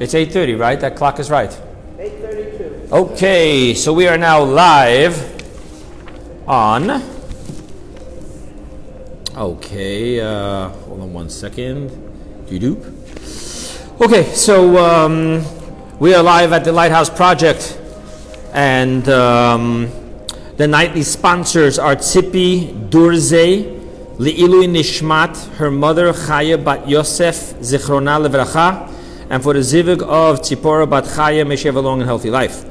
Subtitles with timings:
[0.00, 0.80] It's 8:30, right?
[0.80, 1.52] That clock is right.
[1.98, 2.94] 832.
[2.94, 5.14] Okay, so we are now live
[6.48, 7.02] on.
[9.36, 11.90] Okay, uh, hold on one second.
[12.48, 12.80] Doop.
[14.00, 15.44] Okay, so um,
[15.98, 17.78] we are live at the Lighthouse Project,
[18.54, 19.90] and um,
[20.56, 23.64] the nightly sponsors are Tzipi Durze,
[24.18, 28.91] Li'ilui Nishmat, her mother Chaya Bat Yosef, Zichrona Levracha,
[29.32, 32.30] and for the zivug of Tzipora Bat Chaya, may she have a long and healthy
[32.30, 32.66] life.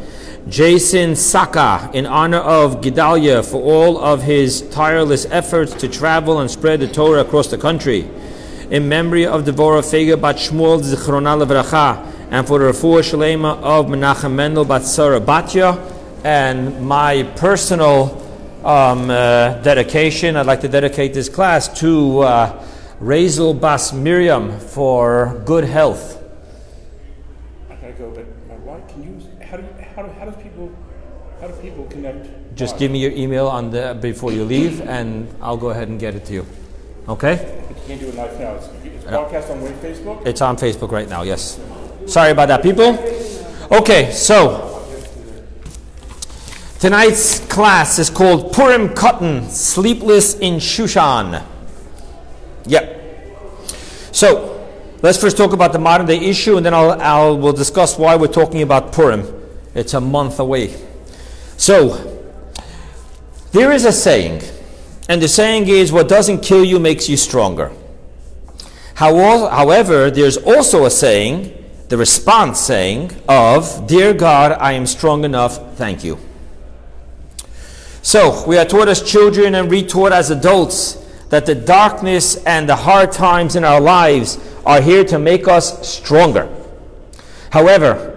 [0.48, 6.49] Jason Saka, in honor of Gedalia, for all of his tireless efforts to travel and
[6.49, 8.08] spread the Torah across the country.
[8.70, 13.88] In memory of Devorah Fega Bat Shmuel Zichrona Levracha, and for the Refuah Shalema of
[13.88, 15.77] Menachem Mendel Bat Sarah Batya,
[16.23, 18.18] and my personal
[18.63, 22.66] um, uh, dedication, I'd like to dedicate this class to uh,
[23.02, 26.20] Razel Bas Miriam for good health.
[27.70, 30.41] I gotta go, but my wife, can you, how do, you- how, do- how does
[30.41, 30.71] people,
[31.41, 32.51] how do people connect?
[32.62, 35.99] Just give me your email on the, before you leave, and I'll go ahead and
[35.99, 36.45] get it to you.
[37.09, 37.65] Okay?
[37.70, 40.27] You can't do it live now, it's, it's broadcast on Facebook?
[40.27, 41.59] It's on Facebook right now, yes.
[42.05, 42.99] Sorry about that, people.
[43.71, 44.85] Okay, so
[46.77, 51.43] tonight's class is called Purim Katan Sleepless in Shushan.
[52.68, 53.01] Yep.
[54.12, 54.70] So
[55.01, 58.15] let's first talk about the modern day issue, and then I'll, I'll we'll discuss why
[58.18, 59.25] we're talking about Purim.
[59.73, 60.79] It's a month away.
[61.57, 62.10] So
[63.52, 64.41] there is a saying,
[65.09, 67.72] and the saying is, "What doesn't kill you makes you stronger."
[68.96, 71.53] How- However, there's also a saying,
[71.90, 76.18] the response saying of, Dear God, I am strong enough, thank you.
[78.02, 80.97] So, we are taught as children and retaught as adults
[81.30, 85.88] that the darkness and the hard times in our lives are here to make us
[85.88, 86.47] stronger.
[87.50, 88.10] However,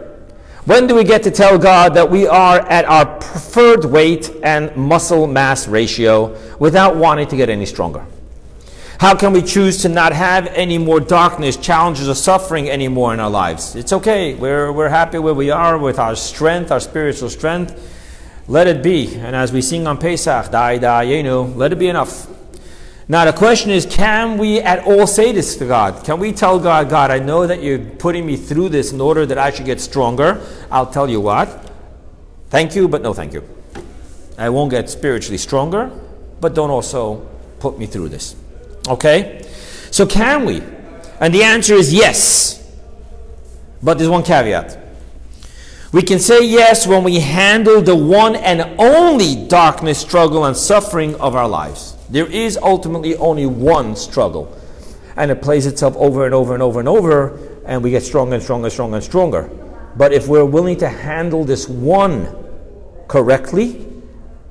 [0.64, 4.74] when do we get to tell God that we are at our preferred weight and
[4.76, 8.06] muscle mass ratio without wanting to get any stronger?
[8.98, 13.20] How can we choose to not have any more darkness, challenges, or suffering anymore in
[13.20, 13.76] our lives?
[13.76, 14.34] It's okay.
[14.34, 17.90] We're, we're happy where we are with our strength, our spiritual strength.
[18.48, 19.14] Let it be.
[19.16, 22.26] And as we sing on Pesach, Dayenu, let it be enough.
[23.06, 26.04] Now, the question is can we at all say this to God?
[26.04, 29.26] Can we tell God, God, I know that you're putting me through this in order
[29.26, 30.40] that I should get stronger?
[30.70, 31.70] I'll tell you what.
[32.48, 33.44] Thank you, but no thank you.
[34.38, 35.90] I won't get spiritually stronger,
[36.40, 37.26] but don't also
[37.60, 38.36] put me through this.
[38.88, 39.46] Okay?
[39.90, 40.62] So can we?
[41.20, 42.60] And the answer is yes.
[43.82, 44.78] But there's one caveat.
[45.92, 51.14] We can say yes when we handle the one and only darkness, struggle, and suffering
[51.16, 51.96] of our lives.
[52.14, 54.56] There is ultimately only one struggle.
[55.16, 57.36] And it plays itself over and over and over and over,
[57.66, 59.50] and we get stronger and stronger and stronger and stronger.
[59.96, 62.32] But if we're willing to handle this one
[63.08, 63.84] correctly,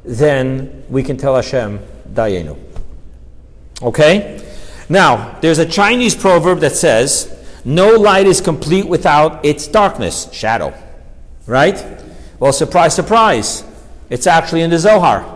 [0.03, 1.79] then we can tell Hashem,
[2.11, 2.59] Dayenu.
[3.81, 4.45] Okay?
[4.89, 10.73] Now, there's a Chinese proverb that says, No light is complete without its darkness, shadow.
[11.47, 11.81] Right?
[12.41, 13.63] Well, surprise, surprise.
[14.09, 15.32] It's actually in the Zohar.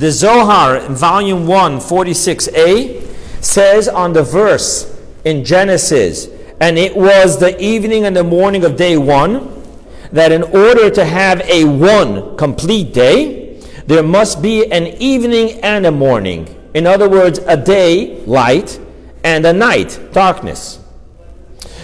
[0.00, 6.26] The Zohar, in volume 1, 46a, says on the verse in Genesis,
[6.58, 9.62] and it was the evening and the morning of day one,
[10.10, 15.84] that in order to have a one complete day, there must be an evening and
[15.84, 16.48] a morning.
[16.72, 18.80] In other words, a day, light,
[19.22, 20.78] and a night, darkness.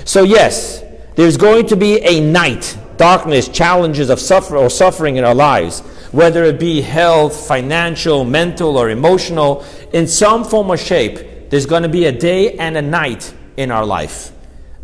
[0.06, 0.82] So, yes,
[1.16, 5.82] there's going to be a night, darkness, challenges of suffer or suffering in our lives,
[6.16, 9.62] whether it be health, financial, mental, or emotional,
[9.92, 13.70] in some form or shape, there's going to be a day and a night in
[13.70, 14.32] our life.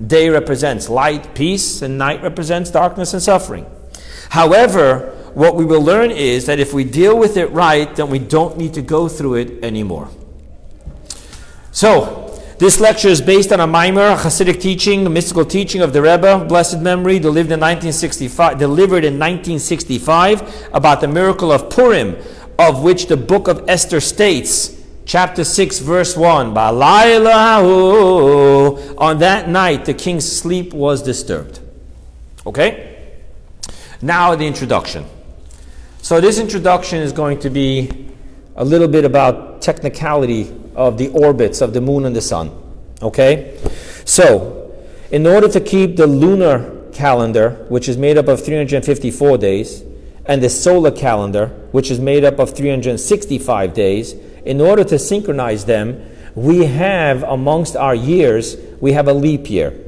[0.06, 3.65] Day represents light, peace, and night represents darkness and suffering.
[4.28, 8.19] However, what we will learn is that if we deal with it right, then we
[8.19, 10.10] don't need to go through it anymore.
[11.70, 12.21] So,
[12.62, 16.00] this lecture is based on a Maimer, a Hasidic teaching, a mystical teaching of the
[16.00, 22.16] Rebbe, blessed memory, delivered in 1965, delivered in 1965, about the miracle of Purim,
[22.60, 27.98] of which the book of Esther states, chapter 6, verse 1, "Balaylahu."
[28.96, 31.58] On that night, the king's sleep was disturbed.
[32.46, 32.94] Okay?
[34.00, 35.06] Now, the introduction.
[36.00, 37.90] So, this introduction is going to be
[38.54, 42.50] a little bit about technicality of the orbits of the moon and the sun.
[43.00, 43.58] Okay?
[44.04, 44.74] So,
[45.10, 49.82] in order to keep the lunar calendar, which is made up of 354 days,
[50.26, 54.14] and the solar calendar, which is made up of 365 days,
[54.44, 59.78] in order to synchronize them, we have amongst our years, we have a leap year.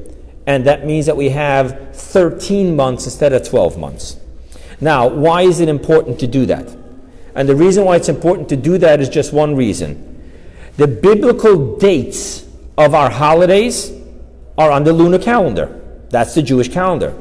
[0.47, 4.17] and that means that we have 13 months instead of 12 months.
[4.79, 6.75] Now, why is it important to do that?
[7.33, 10.14] And the reason why it's important to do that is just one reason.
[10.77, 12.45] The biblical dates
[12.77, 13.93] of our holidays
[14.57, 15.81] are on the lunar calendar.
[16.09, 17.13] That's the Jewish calendar.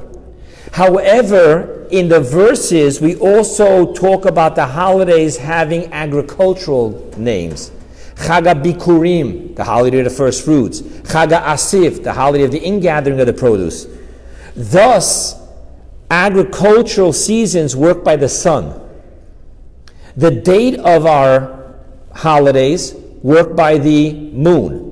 [0.73, 7.71] However, in the verses, we also talk about the holidays having agricultural names.
[8.17, 10.81] Chaga Bikurim, the holiday of the first fruits.
[10.81, 13.87] Chaga Asif, the holiday of the ingathering of the produce.
[14.56, 15.41] Thus,
[16.11, 18.81] agricultural seasons work by the sun.
[20.17, 21.75] The date of our
[22.15, 24.82] holidays work by the moon.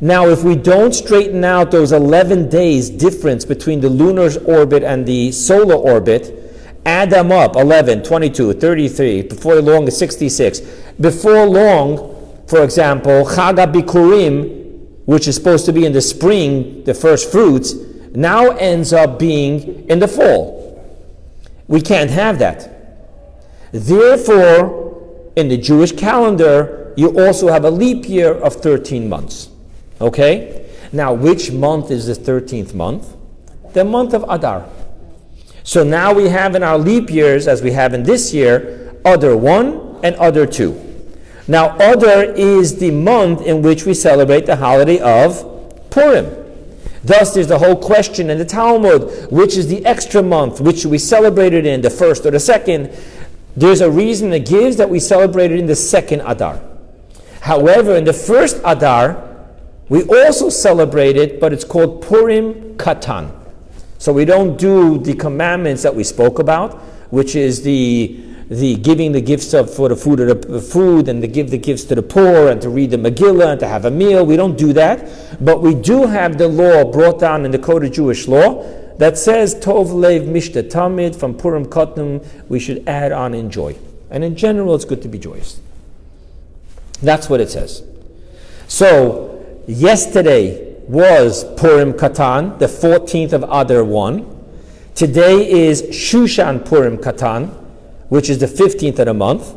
[0.00, 5.06] Now, if we don't straighten out those 11 days difference between the lunar orbit and
[5.06, 6.34] the solar orbit,
[6.84, 10.60] add them up 11, 22, 33, before long 66.
[11.00, 16.94] Before long, for example, Chaga Bikurim, which is supposed to be in the spring, the
[16.94, 17.74] first fruits,
[18.14, 20.58] now ends up being in the fall.
[21.68, 22.74] We can't have that.
[23.70, 29.50] Therefore, in the Jewish calendar, you also have a leap year of 13 months.
[30.00, 30.68] Okay?
[30.90, 33.14] Now, which month is the 13th month?
[33.72, 34.68] The month of Adar.
[35.62, 39.36] So now we have in our leap years, as we have in this year, Adar
[39.36, 41.06] 1 and Adar 2.
[41.46, 46.26] Now, Adar is the month in which we celebrate the holiday of Purim.
[47.04, 50.98] Thus, there's the whole question in the Talmud which is the extra month, which we
[50.98, 52.90] celebrated in, the first or the second.
[53.56, 56.60] There's a reason that gives that we celebrated in the second Adar.
[57.40, 59.24] However, in the first Adar,
[59.88, 63.34] we also celebrate it, but it's called Purim Katan.
[63.98, 66.74] So we don't do the commandments that we spoke about,
[67.10, 71.20] which is the the giving the gifts of for the food of the food and
[71.20, 73.84] to give the gifts to the poor and to read the Megillah and to have
[73.84, 74.24] a meal.
[74.24, 77.84] We don't do that, but we do have the law brought down in the code
[77.84, 78.62] of Jewish law
[78.96, 82.26] that says Tov Lev Mishta Tamid from Purim Katan.
[82.48, 83.76] We should add on in joy,
[84.10, 85.60] and in general, it's good to be joyous.
[87.02, 87.82] That's what it says.
[88.66, 89.28] So
[89.68, 94.44] Yesterday was Purim Katan, the 14th of Adar 1.
[94.94, 97.50] Today is Shushan Purim Katan,
[98.08, 99.54] which is the 15th of the month.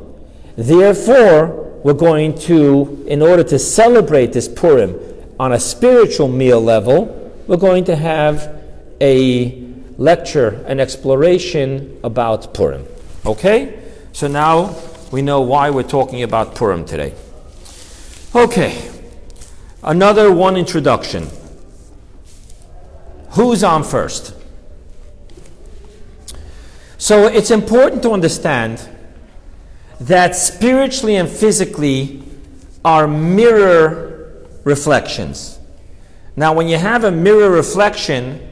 [0.58, 5.00] Therefore, we're going to, in order to celebrate this Purim
[5.40, 7.06] on a spiritual meal level,
[7.48, 8.54] we're going to have
[9.00, 9.64] a
[9.98, 12.86] lecture, an exploration about Purim.
[13.26, 13.82] Okay?
[14.12, 14.76] So now
[15.10, 17.14] we know why we're talking about Purim today.
[18.34, 18.90] Okay.
[19.84, 21.28] Another one introduction.
[23.32, 24.36] Who's on first?
[26.98, 28.88] So it's important to understand
[30.00, 32.24] that spiritually and physically
[32.86, 35.60] are mirror reflections.
[36.36, 38.48] Now, when you have a mirror reflection,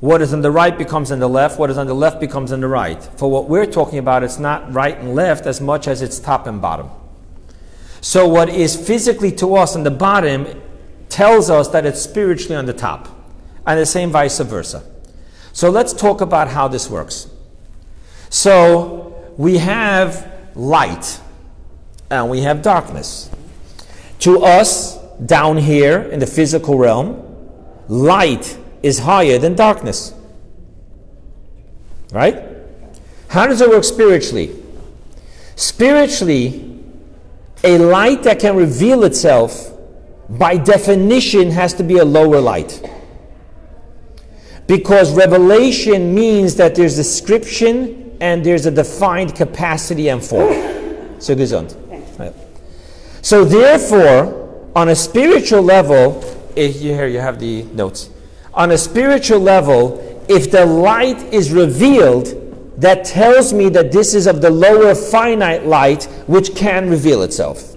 [0.00, 2.52] what is on the right becomes on the left, what is on the left becomes
[2.52, 3.02] on the right.
[3.02, 6.46] For what we're talking about, it's not right and left as much as it's top
[6.46, 6.90] and bottom.
[8.00, 10.46] So, what is physically to us on the bottom
[11.08, 13.08] tells us that it's spiritually on the top,
[13.66, 14.84] and the same vice versa.
[15.52, 17.28] So, let's talk about how this works.
[18.30, 21.20] So, we have light
[22.10, 23.30] and we have darkness.
[24.20, 27.22] To us, down here in the physical realm,
[27.88, 30.14] light is higher than darkness.
[32.12, 32.42] Right?
[33.28, 34.56] How does it work spiritually?
[35.56, 36.67] Spiritually,
[37.64, 39.72] a light that can reveal itself,
[40.28, 42.82] by definition, has to be a lower light.
[44.66, 50.52] Because revelation means that there's description and there's a defined capacity and form.
[51.20, 51.74] So gesund.
[53.22, 56.22] So therefore, on a spiritual level,
[56.54, 58.10] here you have the notes.
[58.54, 62.47] On a spiritual level, if the light is revealed,
[62.78, 67.76] that tells me that this is of the lower finite light which can reveal itself.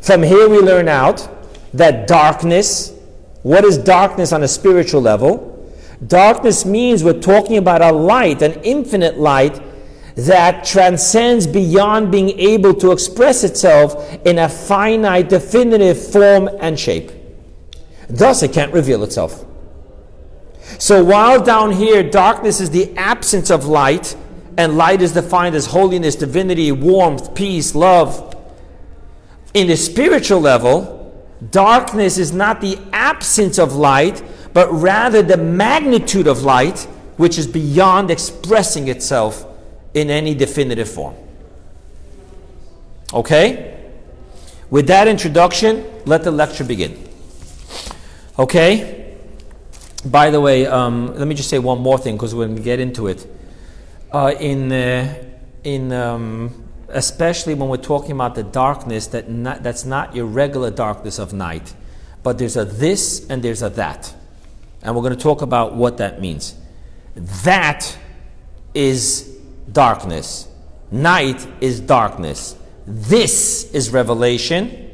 [0.00, 1.28] From here, we learn out
[1.74, 2.94] that darkness,
[3.42, 5.46] what is darkness on a spiritual level?
[6.06, 9.60] Darkness means we're talking about a light, an infinite light
[10.14, 17.10] that transcends beyond being able to express itself in a finite, definitive form and shape.
[18.08, 19.44] Thus, it can't reveal itself.
[20.78, 24.16] So while down here, darkness is the absence of light,
[24.56, 28.36] and light is defined as holiness, divinity, warmth, peace, love.
[29.54, 34.22] In the spiritual level, darkness is not the absence of light,
[34.52, 36.80] but rather the magnitude of light,
[37.16, 39.46] which is beyond expressing itself
[39.94, 41.14] in any definitive form.
[43.12, 43.78] Okay?
[44.70, 47.08] With that introduction, let the lecture begin.
[48.38, 48.99] Okay?
[50.04, 52.80] By the way, um, let me just say one more thing because when we're get
[52.80, 53.26] into it.
[54.12, 55.14] Uh, in uh,
[55.62, 60.70] in um, especially when we're talking about the darkness that not, that's not your regular
[60.70, 61.74] darkness of night,
[62.22, 64.12] but there's a this and there's a that,
[64.82, 66.54] and we're going to talk about what that means.
[67.14, 67.96] That
[68.74, 69.38] is
[69.70, 70.48] darkness.
[70.90, 72.56] Night is darkness.
[72.86, 74.90] This is revelation,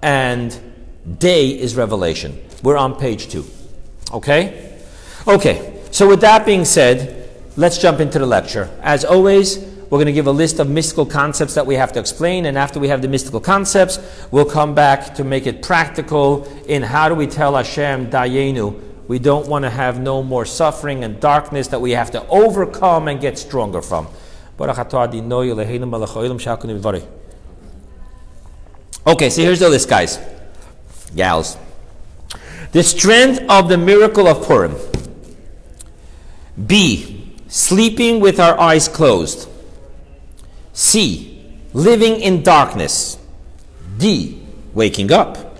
[0.00, 0.58] and
[1.18, 2.42] day is revelation.
[2.62, 3.44] We're on page two.
[4.12, 4.78] Okay?
[5.26, 8.70] Okay, so with that being said, let's jump into the lecture.
[8.80, 9.58] As always,
[9.90, 12.58] we're going to give a list of mystical concepts that we have to explain, and
[12.58, 13.98] after we have the mystical concepts,
[14.30, 19.18] we'll come back to make it practical in how do we tell Hashem, Dayenu, we
[19.18, 23.20] don't want to have no more suffering and darkness that we have to overcome and
[23.20, 24.06] get stronger from.
[29.06, 30.18] Okay, so here's the list, guys.
[31.16, 31.56] Gals.
[32.72, 34.76] The strength of the miracle of Purim.
[36.66, 37.34] B.
[37.48, 39.48] Sleeping with our eyes closed.
[40.74, 41.42] C.
[41.72, 43.18] Living in darkness.
[43.96, 44.42] D.
[44.74, 45.56] Waking up.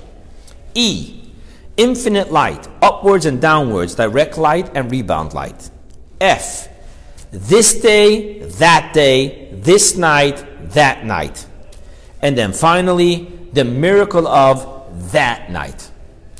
[0.74, 1.32] E.
[1.78, 5.70] Infinite light, upwards and downwards, direct light and rebound light.
[6.20, 6.68] F.
[7.30, 11.46] This day, that day, this night, that night.
[12.20, 15.90] And then finally, the miracle of that night.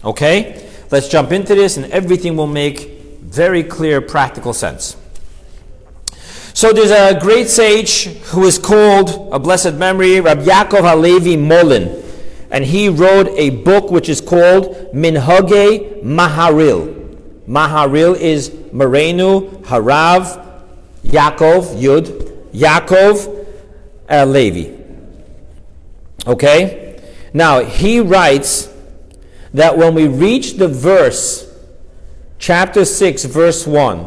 [0.04, 0.68] Okay?
[0.90, 4.96] Let's jump into this and everything will make very clear practical sense.
[6.54, 12.02] So there's a great sage who is called, a blessed memory, Rabbi Yaakov Halevi Molin.
[12.50, 16.94] And he wrote a book which is called Minhage Maharil.
[17.46, 20.64] Maharil is Morenu Harav
[21.04, 23.46] Yaakov Yud Yaakov
[24.10, 24.74] uh, Levi.
[26.26, 27.00] Okay?
[27.32, 28.68] Now, he writes
[29.54, 31.46] that when we reach the verse,
[32.38, 33.98] chapter 6, verse 1,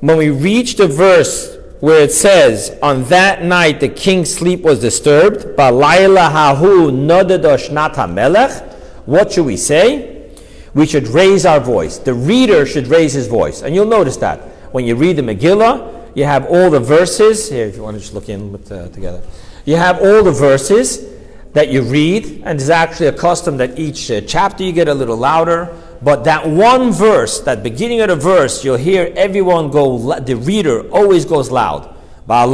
[0.00, 4.80] when we reach the verse where it says, On that night the king's sleep was
[4.80, 8.62] disturbed, Balayla hahu nodadosh nata melech,
[9.06, 10.30] what should we say?
[10.74, 11.98] We should raise our voice.
[11.98, 13.62] The reader should raise his voice.
[13.62, 14.40] And you'll notice that.
[14.72, 17.48] When you read the Megillah, you have all the verses.
[17.48, 19.22] Here, if you want to just look in with, uh, together.
[19.64, 21.13] You have all the verses
[21.54, 24.94] that you read, and it's actually a custom that each uh, chapter you get a
[24.94, 25.74] little louder.
[26.02, 30.90] But that one verse, that beginning of the verse, you'll hear everyone go, the reader
[30.90, 31.94] always goes loud.
[32.28, 32.52] And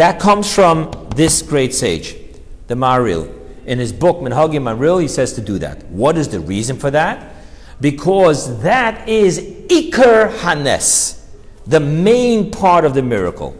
[0.00, 2.16] that comes from this great sage,
[2.66, 3.28] the Maril.
[3.66, 5.84] In his book, Minhagi Maril, he says to do that.
[5.86, 7.34] What is the reason for that?
[7.80, 11.26] Because that is Iker Hanes,
[11.66, 13.56] the main part of the miracle.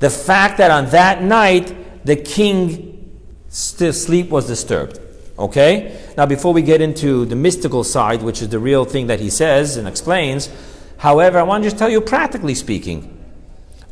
[0.00, 4.98] The fact that on that night the king still sleep was disturbed.
[5.38, 5.98] Okay?
[6.16, 9.30] Now before we get into the mystical side, which is the real thing that he
[9.30, 10.50] says and explains,
[10.98, 13.16] however, I want to just tell you practically speaking,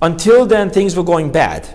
[0.03, 1.69] until then things were going bad.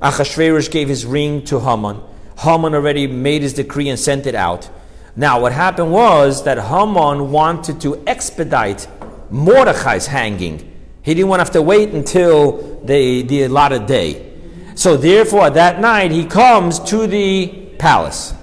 [0.00, 2.00] Achashverosh gave his ring to Haman.
[2.38, 4.68] Haman already made his decree and sent it out.
[5.14, 8.88] Now, what happened was that Haman wanted to expedite
[9.30, 10.71] Mordechai's hanging.
[11.02, 14.32] He didn't want to have to wait until the, the allotted day.
[14.74, 18.34] So, therefore, that night he comes to the palace.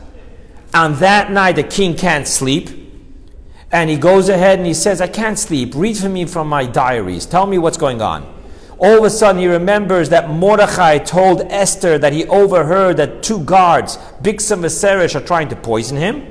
[0.74, 2.70] On that night, the king can't sleep.
[3.72, 5.74] And he goes ahead and he says, I can't sleep.
[5.76, 7.26] Read for me from my diaries.
[7.26, 8.36] Tell me what's going on.
[8.78, 13.44] All of a sudden, he remembers that Mordechai told Esther that he overheard that two
[13.44, 16.26] guards, Bigsa and Viserys, are trying to poison him.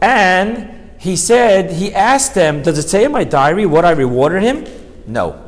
[0.00, 4.42] And he said, he asked them, Does it say in my diary what I rewarded
[4.42, 4.66] him?
[5.08, 5.44] No.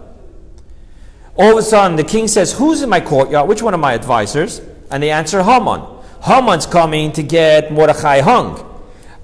[1.37, 3.49] All of a sudden, the king says, Who's in my courtyard?
[3.49, 4.61] Which one of my advisors?
[4.90, 5.83] And they answer, Haman.
[6.23, 8.67] Haman's coming to get Mordechai hung.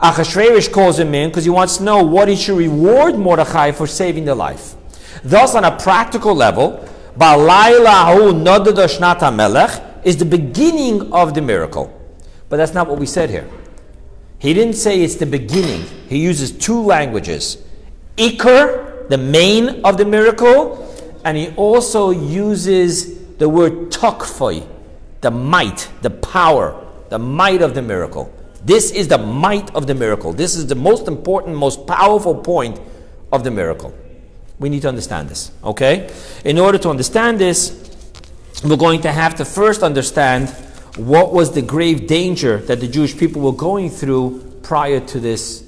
[0.01, 3.87] Achashverosh calls him in because he wants to know what he should reward Mordechai for
[3.87, 4.75] saving the life.
[5.25, 6.87] Thus, on a practical level,
[10.05, 11.93] is the beginning of the miracle.
[12.49, 13.49] But that's not what we said here.
[14.39, 15.83] He didn't say it's the beginning.
[16.09, 17.59] He uses two languages.
[18.17, 20.83] Iker, the main of the miracle,
[21.25, 24.67] and he also uses the word takfoi,
[25.21, 28.33] the might, the power, the might of the miracle.
[28.65, 30.33] This is the might of the miracle.
[30.33, 32.81] This is the most important, most powerful point
[33.33, 33.95] of the miracle.
[34.59, 36.11] We need to understand this, okay?
[36.45, 37.83] In order to understand this,
[38.65, 40.49] we're going to have to first understand
[40.97, 45.63] what was the grave danger that the Jewish people were going through prior to this,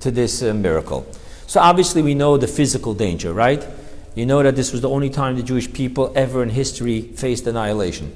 [0.00, 1.06] to this uh, miracle.
[1.48, 3.66] So obviously we know the physical danger, right?
[4.14, 7.46] You know that this was the only time the Jewish people ever in history faced
[7.46, 8.14] annihilation.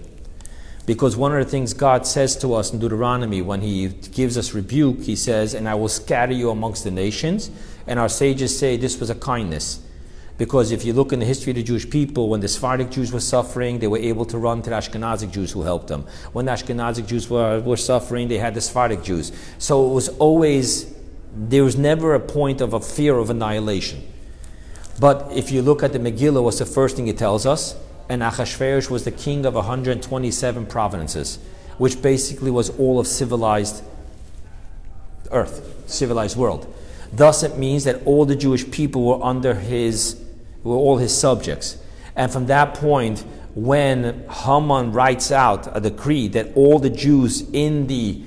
[0.84, 4.52] Because one of the things God says to us in Deuteronomy when He gives us
[4.52, 7.50] rebuke, He says, And I will scatter you amongst the nations.
[7.86, 9.80] And our sages say this was a kindness.
[10.36, 13.12] Because if you look in the history of the Jewish people, when the Sephardic Jews
[13.12, 16.04] were suffering, they were able to run to the Ashkenazic Jews who helped them.
[16.34, 19.32] When the Ashkenazic Jews were, were suffering, they had the Sephardic Jews.
[19.56, 20.91] So it was always,
[21.34, 24.06] there was never a point of a fear of annihilation.
[25.00, 27.74] But if you look at the Megillah, what's the first thing it tells us?
[28.08, 31.38] And Achashverosh was the king of 127 provinces,
[31.78, 33.82] which basically was all of civilized
[35.30, 36.72] earth, civilized world.
[37.12, 40.20] Thus, it means that all the Jewish people were under his,
[40.62, 41.78] were all his subjects.
[42.14, 43.24] And from that point,
[43.54, 48.22] when Haman writes out a decree that all the Jews in the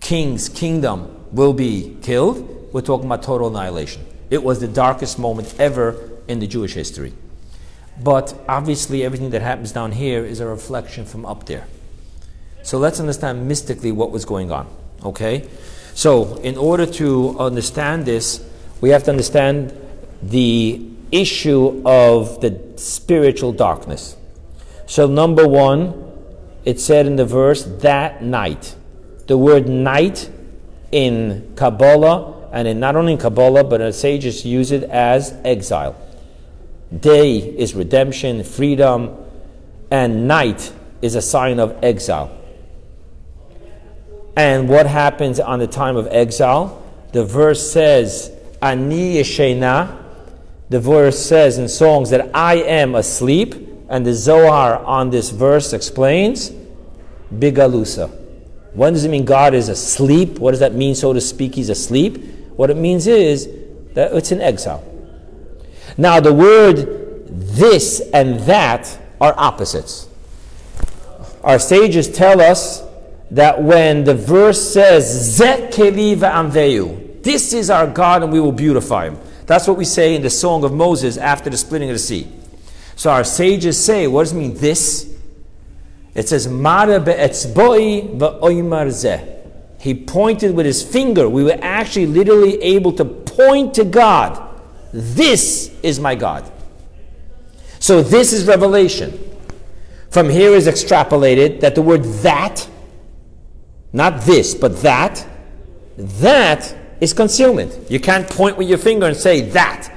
[0.00, 4.04] king's kingdom will be killed, we're talking about total annihilation.
[4.30, 7.12] It was the darkest moment ever in the Jewish history.
[8.02, 11.66] But obviously, everything that happens down here is a reflection from up there.
[12.62, 14.68] So let's understand mystically what was going on.
[15.04, 15.48] Okay?
[15.94, 18.42] So, in order to understand this,
[18.80, 19.78] we have to understand
[20.22, 24.16] the issue of the spiritual darkness.
[24.86, 26.12] So, number one,
[26.64, 28.74] it said in the verse, that night.
[29.26, 30.30] The word night
[30.92, 35.96] in Kabbalah, and in, not only in Kabbalah, but the sages use it as exile.
[36.96, 39.16] Day is redemption, freedom,
[39.90, 42.30] and night is a sign of exile.
[44.36, 46.82] And what happens on the time of exile?
[47.12, 48.30] The verse says,
[48.60, 49.98] Ani Yeshena.
[50.70, 53.54] The verse says in songs that I am asleep.
[53.88, 56.50] And the Zohar on this verse explains,
[57.34, 58.21] Bigalusa.
[58.74, 60.38] When does it mean God is asleep?
[60.38, 62.24] What does that mean, so to speak, he's asleep?
[62.56, 63.48] What it means is
[63.94, 64.82] that it's in exile.
[65.98, 70.08] Now, the word this and that are opposites.
[71.44, 72.82] Our sages tell us
[73.30, 75.36] that when the verse says,
[77.22, 79.18] this is our God and we will beautify him.
[79.46, 82.28] That's what we say in the Song of Moses after the splitting of the sea.
[82.96, 85.11] So our sages say, what does it mean, this?
[86.14, 88.12] It says, Mara be'etzboi.
[89.78, 91.28] He pointed with his finger.
[91.28, 94.50] We were actually literally able to point to God.
[94.92, 96.50] This is my God.
[97.80, 99.18] So this is revelation.
[100.10, 102.68] From here is extrapolated that the word that,
[103.92, 105.26] not this, but that,
[105.96, 107.90] that is concealment.
[107.90, 109.90] You can't point with your finger and say that.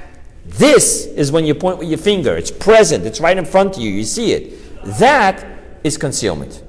[0.46, 2.36] This is when you point with your finger.
[2.36, 4.84] It's present, it's right in front of you, you see it.
[4.98, 5.55] That
[5.86, 6.62] is concealment.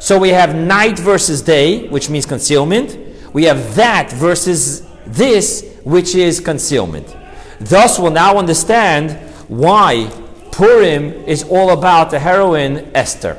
[0.00, 2.96] So we have night versus day, which means concealment.
[3.32, 7.14] We have that versus this, which is concealment.
[7.60, 9.12] Thus, we'll now understand
[9.48, 10.10] why
[10.52, 13.36] Purim is all about the heroine Esther.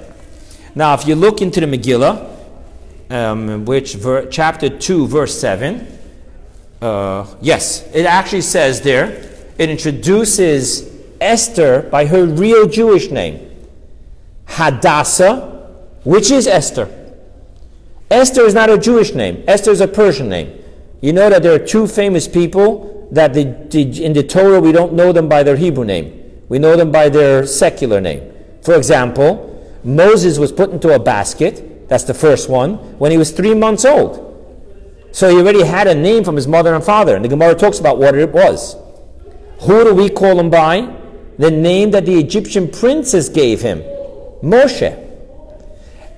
[0.73, 2.31] Now, if you look into the Megillah,
[3.09, 5.87] um, which ver- chapter 2, verse 7,
[6.81, 13.54] uh, yes, it actually says there, it introduces Esther by her real Jewish name,
[14.47, 15.69] Hadassah,
[16.03, 16.89] which is Esther.
[18.09, 20.61] Esther is not a Jewish name, Esther is a Persian name.
[21.01, 24.71] You know that there are two famous people that the, the, in the Torah we
[24.71, 28.31] don't know them by their Hebrew name, we know them by their secular name.
[28.61, 29.51] For example,
[29.83, 33.85] Moses was put into a basket, that's the first one, when he was three months
[33.85, 34.21] old.
[35.11, 37.79] So he already had a name from his mother and father, and the Gemara talks
[37.79, 38.75] about what it was.
[39.61, 40.93] Who do we call him by?
[41.37, 43.83] The name that the Egyptian princess gave him
[44.41, 45.01] Moshe.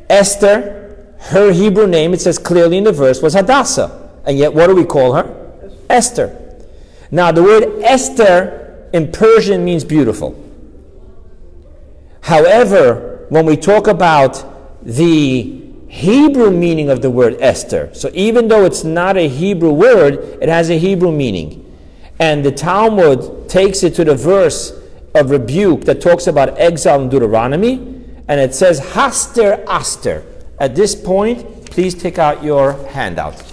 [0.10, 4.10] Esther, her Hebrew name, it says clearly in the verse, was Hadassah.
[4.26, 5.52] And yet, what do we call her?
[5.90, 6.36] Esther.
[7.12, 10.44] Now, the word Esther in Persian means beautiful.
[12.22, 18.66] However, when we talk about the Hebrew meaning of the word Esther, so even though
[18.66, 21.64] it's not a Hebrew word, it has a Hebrew meaning.
[22.20, 24.74] And the Talmud takes it to the verse
[25.16, 27.97] of rebuke that talks about exile in Deuteronomy,
[28.28, 30.24] and it says, Haster Aster.
[30.60, 33.44] At this point, please take out your handout.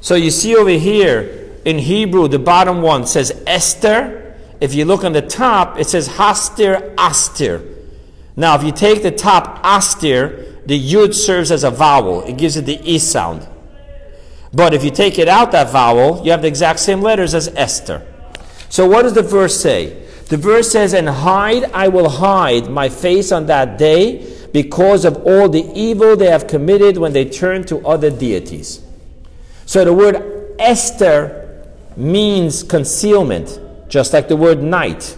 [0.00, 4.36] So you see over here in Hebrew, the bottom one says Esther.
[4.60, 7.62] If you look on the top, it says Haster Aster.
[8.36, 12.22] Now, if you take the top Aster, the Yud serves as a vowel.
[12.22, 13.48] It gives it the E sound.
[14.52, 17.48] But if you take it out, that vowel, you have the exact same letters as
[17.48, 18.06] Esther.
[18.68, 20.05] So what does the verse say?
[20.26, 25.24] The verse says, And hide, I will hide my face on that day because of
[25.24, 28.82] all the evil they have committed when they turn to other deities.
[29.66, 35.16] So the word Esther means concealment, just like the word night.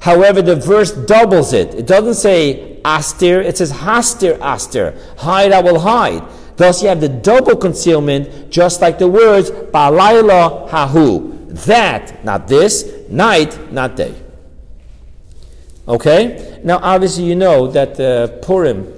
[0.00, 1.74] However, the verse doubles it.
[1.74, 4.98] It doesn't say Aster, it says Haster, Aster.
[5.16, 6.22] Hide, I will hide.
[6.56, 11.48] Thus you have the double concealment, just like the words Balayla Hahu.
[11.64, 14.14] That, not this, night, not day.
[15.86, 16.60] Okay?
[16.64, 18.92] Now, obviously, you know that uh, Purim,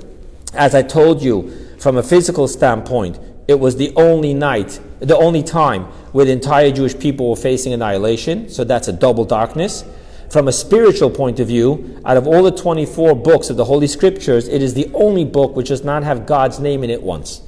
[0.54, 3.18] as I told you, from a physical standpoint,
[3.48, 7.72] it was the only night, the only time where the entire Jewish people were facing
[7.72, 8.48] annihilation.
[8.48, 9.84] So that's a double darkness.
[10.30, 13.86] From a spiritual point of view, out of all the 24 books of the Holy
[13.86, 17.42] Scriptures, it is the only book which does not have God's name in it once.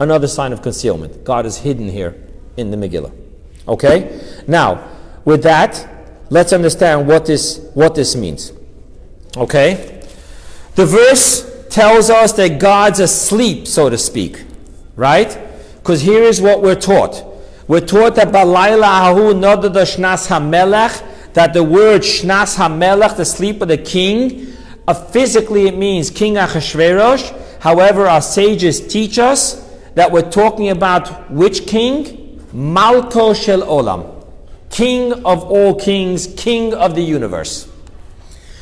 [0.00, 1.24] Another sign of concealment.
[1.24, 2.16] God is hidden here
[2.56, 3.12] in the Megillah.
[3.68, 4.20] Okay?
[4.46, 4.88] Now,
[5.24, 5.88] with that,
[6.30, 8.52] let's understand what this, what this means.
[9.36, 10.02] Okay?
[10.74, 14.44] The verse tells us that God's asleep, so to speak.
[14.96, 15.38] Right?
[15.76, 17.24] Because here is what we're taught.
[17.66, 23.62] We're taught that Balayla Ahu Nodada Shnas HaMelech, that the word Shnas HaMelech, the sleep
[23.62, 24.54] of the king,
[24.86, 27.60] uh, physically it means King Achashverosh.
[27.60, 32.38] However, our sages teach us that we're talking about which king?
[32.52, 34.13] Malko Shel Olam.
[34.74, 37.70] King of all kings, king of the universe.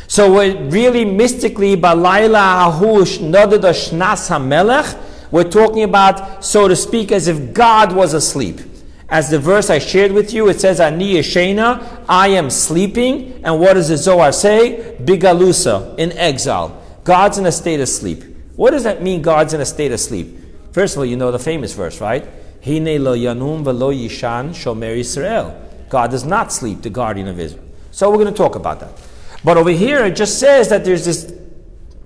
[0.08, 7.28] So we're really mystically, Balayla Ahush Shnas HaMelech, we're talking about, so to speak, as
[7.28, 8.60] if God was asleep.
[9.08, 13.40] As the verse I shared with you, it says, Ani Yeshena, I am sleeping.
[13.42, 14.98] And what does the Zohar say?
[15.00, 16.78] Bigalusa, in exile.
[17.04, 18.22] God's in a state of sleep.
[18.56, 20.36] What does that mean, God's in a state of sleep?
[20.72, 22.28] First of all, you know the famous verse, right?
[22.62, 25.70] Hine lo yanum velo yishan shomer Israel.
[25.92, 27.62] God does not sleep, the guardian of Israel.
[27.90, 28.98] So we're going to talk about that.
[29.44, 31.30] But over here, it just says that there's this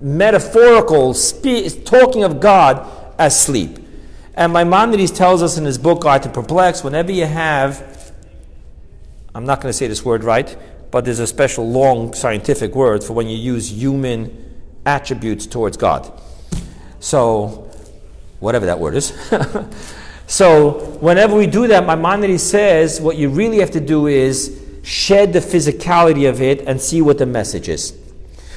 [0.01, 2.85] metaphorical spe- talking of God
[3.17, 3.79] as sleep.
[4.33, 8.11] And Maimonides tells us in his book, Guide to Perplex, whenever you have,
[9.33, 10.53] I'm not going to say this word right,
[10.91, 14.53] but there's a special long scientific word for when you use human
[14.85, 16.11] attributes towards God.
[16.99, 17.71] So,
[18.41, 19.13] whatever that word is.
[20.27, 25.33] so, whenever we do that, Maimonides says what you really have to do is shed
[25.33, 27.97] the physicality of it and see what the message is.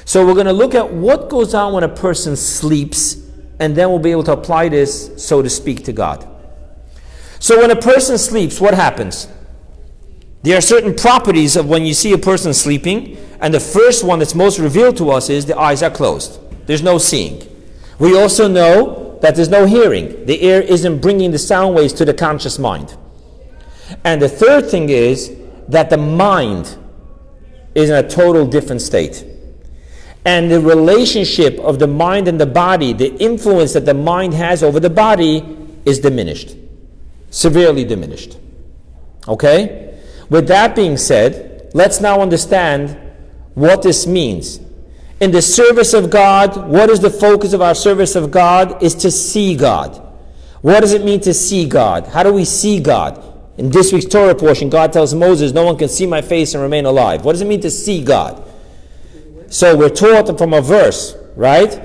[0.05, 3.21] So, we're going to look at what goes on when a person sleeps
[3.61, 6.27] and then we'll be able to apply this, so to speak, to God.
[7.37, 9.27] So when a person sleeps, what happens?
[10.41, 14.17] There are certain properties of when you see a person sleeping, and the first one
[14.17, 16.39] that's most revealed to us is the eyes are closed.
[16.65, 17.47] There's no seeing.
[17.99, 20.25] We also know that there's no hearing.
[20.25, 22.95] The ear isn't bringing the sound waves to the conscious mind.
[24.03, 25.35] And the third thing is
[25.67, 26.77] that the mind
[27.75, 29.25] is in a total different state
[30.25, 34.61] and the relationship of the mind and the body, the influence that the mind has
[34.61, 36.55] over the body, is diminished.
[37.31, 38.37] Severely diminished.
[39.27, 39.99] Okay?
[40.29, 42.99] With that being said, let's now understand
[43.55, 44.59] what this means.
[45.21, 48.81] In the service of God, what is the focus of our service of God?
[48.81, 50.01] Is to see God.
[50.61, 52.07] What does it mean to see God?
[52.07, 53.23] How do we see God?
[53.59, 56.63] In this week's Torah portion, God tells Moses, No one can see my face and
[56.63, 57.23] remain alive.
[57.23, 58.43] What does it mean to see God?
[59.47, 61.79] So we're taught from a verse, right?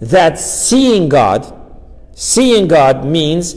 [0.00, 1.52] That seeing God,
[2.14, 3.56] seeing God means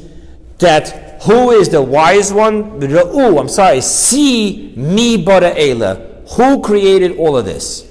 [0.58, 2.84] that who is the wise one?
[2.84, 3.82] Ooh, I'm sorry.
[3.82, 6.32] See me, Bada.
[6.32, 7.89] Who created all of this?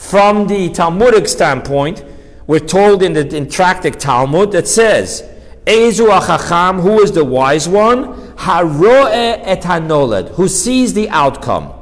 [0.00, 2.02] From the Talmudic standpoint,
[2.48, 5.22] we're told in the in Tractate Tamid that says,
[5.66, 8.34] Ezu achacham, who is the wise one?
[8.38, 11.72] Haroe et hanoled, who sees the outcome.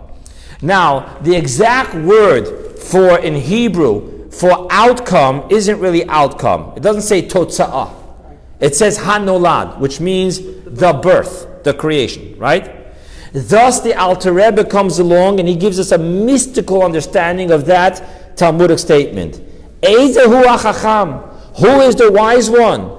[0.61, 6.74] Now, the exact word for in Hebrew for outcome isn't really outcome.
[6.76, 7.94] It doesn't say totza'ah.
[8.61, 12.78] It says hanolad, which means the birth, the creation, right?
[13.46, 18.37] Thus, the Alter Rebbe comes along and he gives us a mystical understanding of that
[18.37, 19.40] Talmudic statement.
[19.83, 21.22] Ezehu achacham,
[21.57, 22.96] who is the wise one?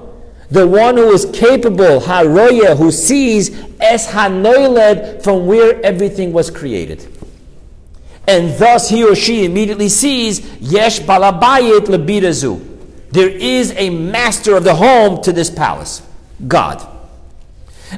[0.50, 3.50] The one who is capable, haroya, who sees
[3.80, 7.06] es hanoiled from where everything was created
[8.30, 12.64] and thus he or she immediately sees yesh balabayit lebidazu.
[13.10, 16.00] There is a master of the home to this palace,
[16.46, 16.86] God.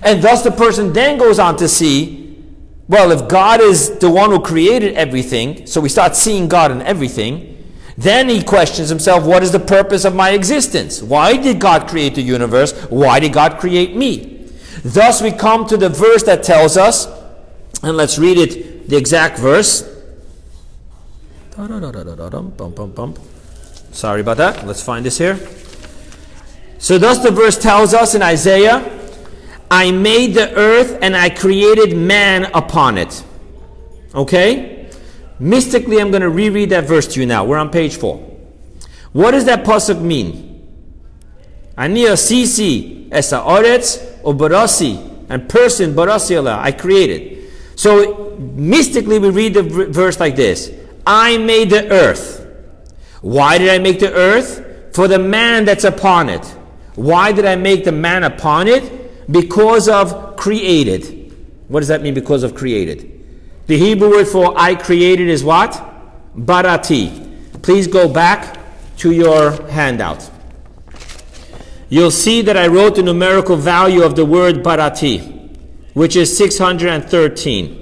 [0.03, 2.22] And thus the person then goes on to see,
[2.89, 6.83] well, if God is the one who created everything, so we start seeing God in
[6.83, 7.49] everything,
[7.97, 11.03] then he questions himself, what is the purpose of my existence?
[11.03, 12.73] Why did God create the universe?
[12.85, 14.51] Why did God create me?
[14.85, 17.07] Thus we come to the verse that tells us,
[17.83, 19.89] and let's read it, the exact verse.
[23.93, 24.67] Sorry about that.
[24.67, 25.39] Let's find this here.
[26.79, 29.02] So, thus the verse tells us in Isaiah
[29.73, 33.25] I made the earth and I created man upon it.
[34.15, 34.91] Okay?
[35.39, 37.47] Mystically, I'm going to reread that verse to you now.
[37.47, 38.19] We're on page 4.
[39.13, 40.63] What does that pasuk mean?
[41.79, 47.51] Ani asisi es haaretz ubarasi and person barasi I created.
[47.75, 50.71] So mystically we read the verse like this.
[51.07, 52.47] I made the earth.
[53.23, 54.95] Why did I make the earth?
[54.95, 56.45] For the man that's upon it.
[56.95, 59.02] Why did I make the man upon it?
[59.31, 61.35] Because of created.
[61.69, 63.09] What does that mean because of created?
[63.67, 65.73] The Hebrew word for I created is what?
[66.37, 67.63] Barati.
[67.63, 68.59] Please go back
[68.99, 70.31] to your handout.
[71.89, 75.21] You'll see that I wrote the numerical value of the word barati,
[75.93, 77.79] which is 613.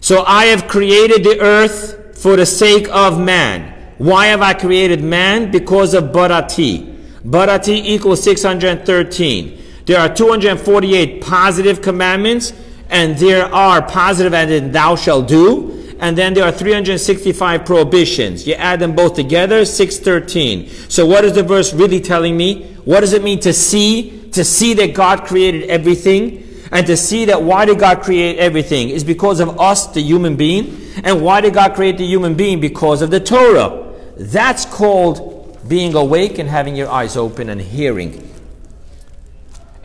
[0.00, 3.74] So I have created the earth for the sake of man.
[3.98, 5.50] Why have I created man?
[5.50, 6.94] Because of barati.
[7.24, 9.62] Barati equals 613.
[9.86, 12.52] There are 248 positive commandments,
[12.88, 15.94] and there are positive and in thou shalt do.
[15.98, 18.46] And then there are 365 prohibitions.
[18.46, 20.68] You add them both together, 613.
[20.90, 22.64] So what is the verse really telling me?
[22.84, 24.28] What does it mean to see?
[24.32, 28.90] To see that God created everything and to see that why did God create everything
[28.90, 30.82] is because of us, the human being.
[31.04, 32.60] And why did God create the human being?
[32.60, 33.94] Because of the Torah.
[34.16, 38.25] That's called being awake and having your eyes open and hearing.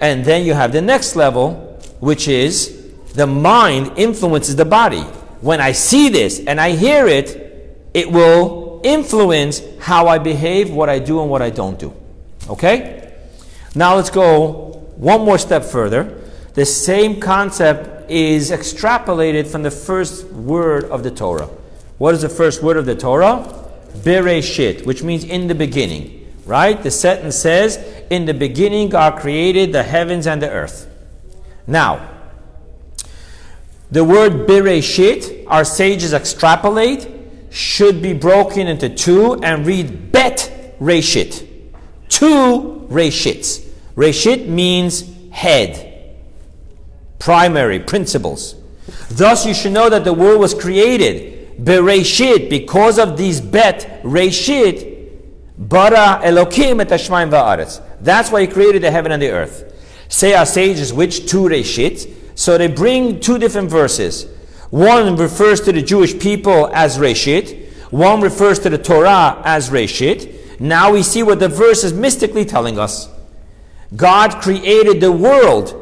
[0.01, 5.01] And then you have the next level, which is the mind influences the body.
[5.41, 10.89] When I see this and I hear it, it will influence how I behave, what
[10.89, 11.93] I do, and what I don't do.
[12.49, 13.13] Okay?
[13.75, 16.21] Now let's go one more step further.
[16.55, 21.47] The same concept is extrapolated from the first word of the Torah.
[21.97, 23.47] What is the first word of the Torah?
[23.97, 26.20] Bereshit, which means in the beginning.
[26.45, 26.81] Right?
[26.81, 27.77] The sentence says,
[28.09, 30.87] In the beginning God created the heavens and the earth.
[31.67, 32.09] Now,
[33.91, 37.07] the word Bereshit, our sages extrapolate,
[37.49, 41.47] should be broken into two and read Bet Reshit.
[42.07, 43.67] Two Reshits.
[43.95, 46.15] Reshit means head,
[47.19, 48.55] primary, principles.
[49.09, 54.90] Thus, you should know that the world was created Bereshit because of these Bet Reshit.
[55.61, 57.81] Bara Elokim et Hashmaim va'aretz.
[58.01, 59.71] That's why he created the heaven and the earth.
[60.09, 62.11] Say our sages which two Reshit.
[62.33, 64.25] So they bring two different verses.
[64.71, 67.69] One refers to the Jewish people as Reshit.
[67.91, 70.59] One refers to the Torah as Reshit.
[70.59, 73.07] Now we see what the verse is mystically telling us.
[73.95, 75.77] God created the world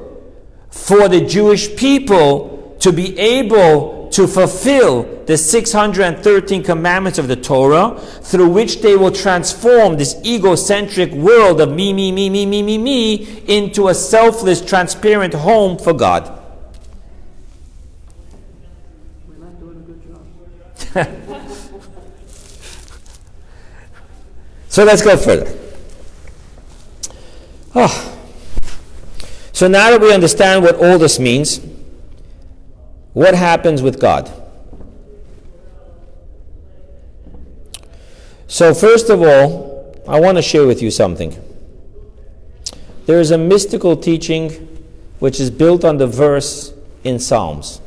[0.70, 8.00] for the Jewish people to be able to fulfill the 613 commandments of the Torah,
[8.00, 12.78] through which they will transform this egocentric world of me, me, me, me, me, me,
[12.78, 16.36] me, into a selfless, transparent home for God.
[24.70, 25.52] So let's go further.
[27.76, 28.16] Ah.
[29.52, 31.60] So now that we understand what all this means,
[33.14, 34.32] what happens with God?
[38.48, 41.38] So, first of all, I want to share with you something.
[43.06, 44.50] There is a mystical teaching
[45.20, 47.82] which is built on the verse in Psalms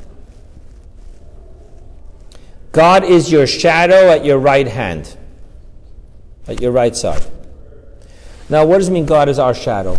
[2.73, 5.17] God is your shadow at your right hand
[6.49, 7.25] at your right side.
[8.49, 9.99] Now, what does it mean God is our shadow?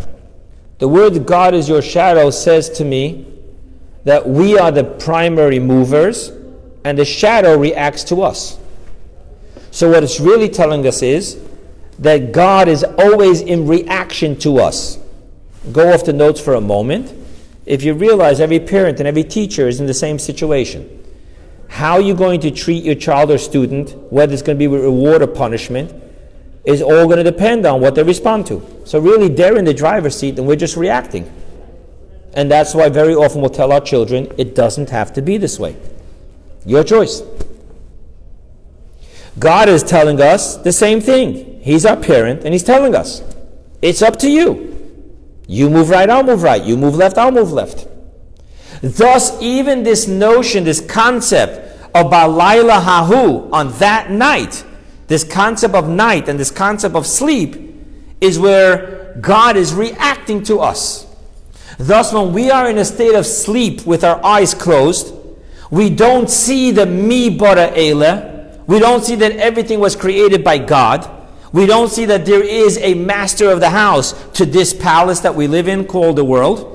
[0.80, 3.33] The word God is your shadow says to me
[4.04, 6.32] that we are the primary movers
[6.84, 8.60] and the shadow reacts to us.
[9.72, 11.40] So, what it's really telling us is
[12.00, 15.00] that God is always in reaction to us.
[15.72, 17.14] Go off the notes for a moment.
[17.66, 21.04] If you realize every parent and every teacher is in the same situation,
[21.70, 25.22] how you're going to treat your child or student, whether it's going to be reward
[25.22, 25.92] or punishment,
[26.66, 28.62] is all going to depend on what they respond to.
[28.86, 31.32] So really, they're in the driver's seat and we're just reacting.
[32.34, 35.60] And that's why very often we'll tell our children, it doesn't have to be this
[35.60, 35.76] way.
[36.66, 37.22] Your choice.
[39.38, 41.62] God is telling us the same thing.
[41.62, 43.22] He's our parent and He's telling us,
[43.82, 44.70] it's up to you.
[45.48, 46.64] You move right, I'll move right.
[46.64, 47.88] You move left, I'll move left.
[48.82, 54.64] Thus, even this notion, this concept of Balayla Hahu on that night,
[55.08, 57.76] this concept of night and this concept of sleep
[58.20, 61.13] is where God is reacting to us.
[61.84, 65.14] Thus, when we are in a state of sleep with our eyes closed,
[65.70, 68.64] we don't see the mi bara ele.
[68.68, 71.10] We don't see that everything was created by God.
[71.52, 75.36] We don't see that there is a master of the house to this palace that
[75.36, 76.70] we live in called the world.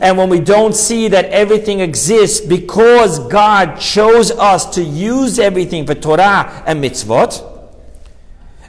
[0.00, 5.86] And when we don't see that everything exists because God chose us to use everything
[5.86, 7.51] for Torah and mitzvot,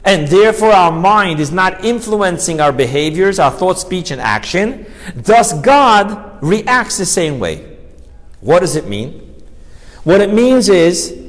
[0.04, 5.52] and therefore our mind is not influencing our behaviors, our thought, speech, and action, thus
[5.60, 7.76] God reacts the same way.
[8.40, 9.42] What does it mean?
[10.04, 11.20] What it means is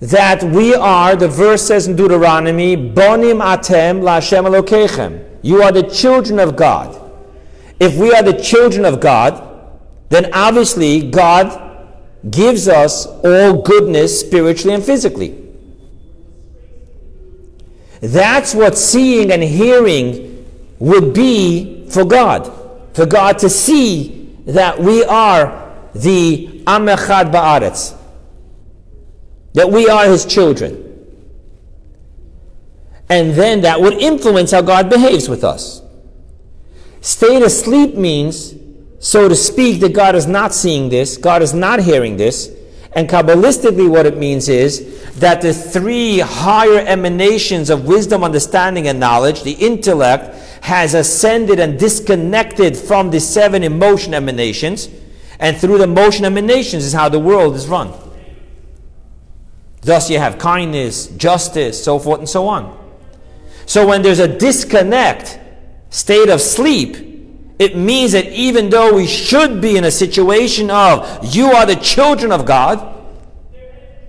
[0.00, 5.28] that we are, the verse says in Deuteronomy, Bonim atem la Hashem Elokechem.
[5.42, 6.98] You are the children of God.
[7.80, 9.48] If we are the children of God,
[10.08, 11.88] then obviously God
[12.30, 15.41] gives us all goodness spiritually and physically.
[18.02, 20.44] That's what seeing and hearing
[20.80, 22.52] would be for God.
[22.94, 27.96] For God to see that we are the Amechad Ba'aretz.
[29.54, 30.80] That we are His children.
[33.08, 35.80] And then that would influence how God behaves with us.
[37.02, 38.54] Staying asleep means,
[38.98, 42.50] so to speak, that God is not seeing this, God is not hearing this.
[42.94, 49.00] And Kabbalistically, what it means is that the three higher emanations of wisdom, understanding, and
[49.00, 54.88] knowledge, the intellect, has ascended and disconnected from the seven emotion emanations.
[55.38, 57.92] And through the emotion emanations is how the world is run.
[59.80, 62.78] Thus, you have kindness, justice, so forth and so on.
[63.66, 65.40] So, when there's a disconnect,
[65.90, 67.11] state of sleep,
[67.62, 71.76] it means that even though we should be in a situation of you are the
[71.76, 72.88] children of God,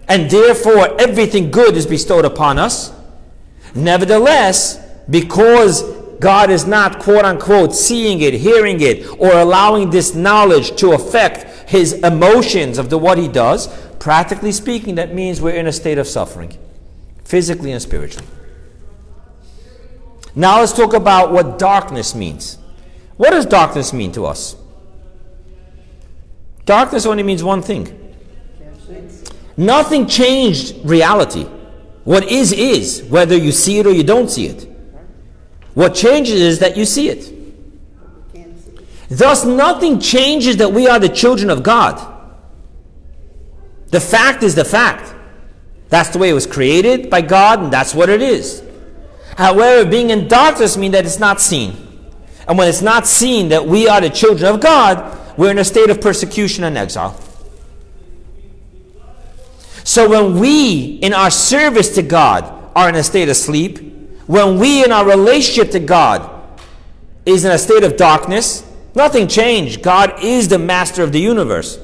[0.07, 2.91] and therefore everything good is bestowed upon us,
[3.75, 5.83] nevertheless, because
[6.19, 11.69] God is not quote unquote seeing it, hearing it, or allowing this knowledge to affect
[11.69, 13.67] his emotions of the what he does,
[13.99, 16.57] practically speaking, that means we're in a state of suffering,
[17.23, 18.27] physically and spiritually.
[20.35, 22.57] Now let's talk about what darkness means.
[23.17, 24.55] What does darkness mean to us?
[26.65, 27.99] Darkness only means one thing.
[29.55, 31.43] Nothing changed reality.
[32.03, 34.67] What is, is, whether you see it or you don't see it.
[35.73, 37.31] What changes is that you see it.
[39.09, 42.11] Thus, nothing changes that we are the children of God.
[43.89, 45.13] The fact is the fact.
[45.89, 48.63] That's the way it was created by God, and that's what it is.
[49.37, 51.82] However, being in darkness means that it's not seen.
[52.47, 55.63] And when it's not seen that we are the children of God, we're in a
[55.63, 57.19] state of persecution and exile.
[59.83, 63.79] So when we, in our service to God, are in a state of sleep,
[64.27, 66.29] when we, in our relationship to God,
[67.25, 69.81] is in a state of darkness, nothing changed.
[69.81, 71.79] God is the master of the universe.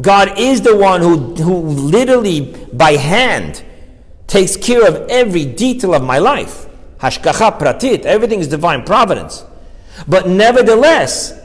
[0.00, 3.62] God is the one who, who literally, by hand,
[4.26, 6.66] takes care of every detail of my life.
[6.98, 9.44] Hashgacha pratit, everything is divine providence.
[10.08, 11.38] But nevertheless,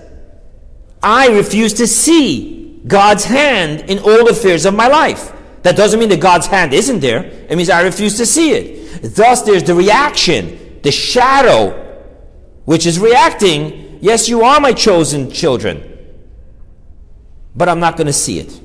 [1.02, 5.34] I refuse to see God's hand in all affairs of my life.
[5.64, 7.24] That doesn't mean that God's hand isn't there.
[7.24, 9.16] It means I refuse to see it.
[9.16, 11.84] Thus, there's the reaction, the shadow,
[12.66, 15.84] which is reacting, yes, you are my chosen children,
[17.56, 18.60] but I'm not going to see it.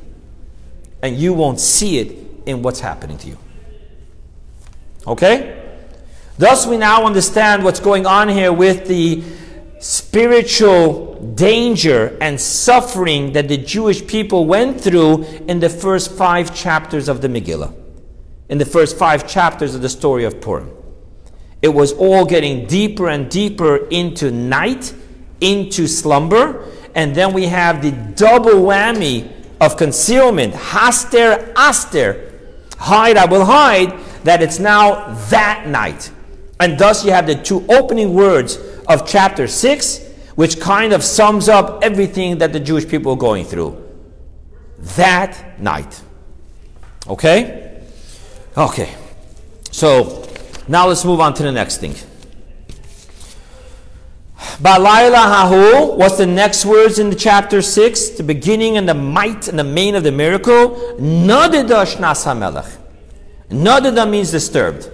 [1.02, 2.16] And you won't see it
[2.46, 3.38] in what's happening to you.
[5.06, 5.58] Okay?
[6.38, 9.22] Thus, we now understand what's going on here with the
[9.82, 17.08] spiritual danger and suffering that the Jewish people went through in the first five chapters
[17.08, 17.74] of the Megillah,
[18.48, 20.70] in the first five chapters of the story of Purim.
[21.62, 24.94] It was all getting deeper and deeper into night,
[25.40, 26.64] into slumber,
[26.94, 30.54] and then we have the double whammy of concealment.
[30.54, 32.30] Haster, aster.
[32.78, 36.12] Hide, I will hide, that it's now that night.
[36.60, 40.00] And thus you have the two opening words of chapter 6,
[40.34, 43.78] which kind of sums up everything that the Jewish people were going through.
[44.96, 46.00] That night.
[47.06, 47.82] Okay?
[48.56, 48.94] Okay.
[49.70, 50.26] So,
[50.68, 51.94] now let's move on to the next thing.
[54.60, 58.10] Balayla hahu, what's the next words in the chapter 6?
[58.10, 60.96] The beginning and the might and the main of the miracle.
[60.98, 62.76] Nadida shnas hamelech.
[63.50, 64.90] Nadida means disturbed.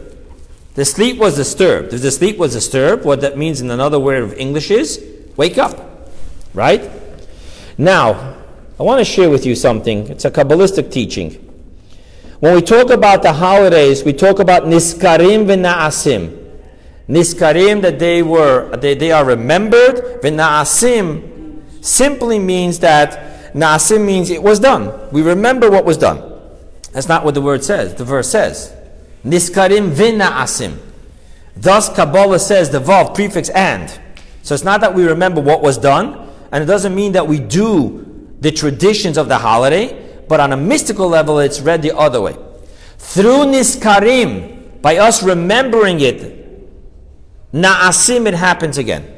[0.79, 1.93] The sleep was disturbed.
[1.93, 5.05] If the sleep was disturbed, what that means in another word of English is
[5.37, 6.09] wake up.
[6.55, 6.89] Right?
[7.77, 8.37] Now,
[8.79, 10.07] I want to share with you something.
[10.07, 11.33] It's a Kabbalistic teaching.
[12.39, 16.61] When we talk about the holidays, we talk about Niskarim v'na'asim.
[17.09, 20.23] Niskarim, that they were, they, they are remembered.
[20.23, 25.11] V'na'asim simply means that, na'asim means it was done.
[25.11, 26.41] We remember what was done.
[26.93, 28.78] That's not what the word says, the verse says.
[29.25, 30.79] Niskarim v'na'asim.
[31.57, 33.91] Thus, Kabbalah says the vav prefix and.
[34.43, 37.39] So it's not that we remember what was done, and it doesn't mean that we
[37.39, 42.21] do the traditions of the holiday, but on a mystical level, it's read the other
[42.21, 42.37] way.
[42.99, 46.35] Through Niskarim, by us remembering it,
[47.53, 49.15] Na'asim, it happens again.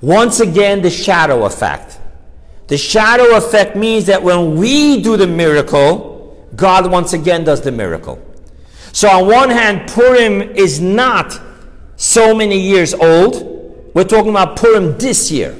[0.00, 1.98] Once again, the shadow effect.
[2.66, 6.09] The shadow effect means that when we do the miracle,
[6.56, 8.20] God once again does the miracle.
[8.92, 11.40] So, on one hand, Purim is not
[11.96, 13.90] so many years old.
[13.94, 15.56] We're talking about Purim this year.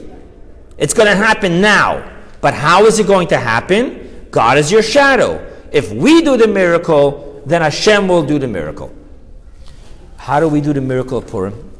[0.79, 2.07] It's going to happen now.
[2.41, 4.27] But how is it going to happen?
[4.31, 5.47] God is your shadow.
[5.73, 8.95] If we do the miracle, then Hashem will do the miracle.
[10.17, 11.71] How do we do the miracle of Purim?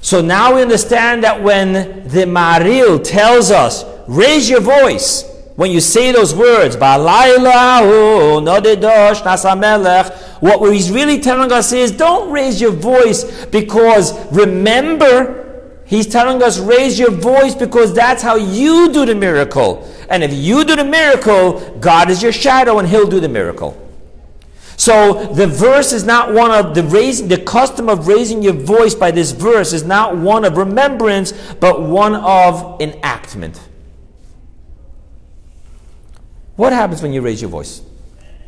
[0.00, 1.72] So now we understand that when
[2.08, 5.24] the Maharil tells us, raise your voice
[5.58, 7.10] when you say those words, what
[10.72, 16.96] he's really telling us is don't raise your voice because remember, he's telling us raise
[16.96, 19.92] your voice because that's how you do the miracle.
[20.08, 23.76] And if you do the miracle, God is your shadow and he'll do the miracle.
[24.76, 28.94] So the verse is not one of the raising, the custom of raising your voice
[28.94, 33.58] by this verse is not one of remembrance, but one of enactment.
[36.58, 37.82] What happens when you raise your voice?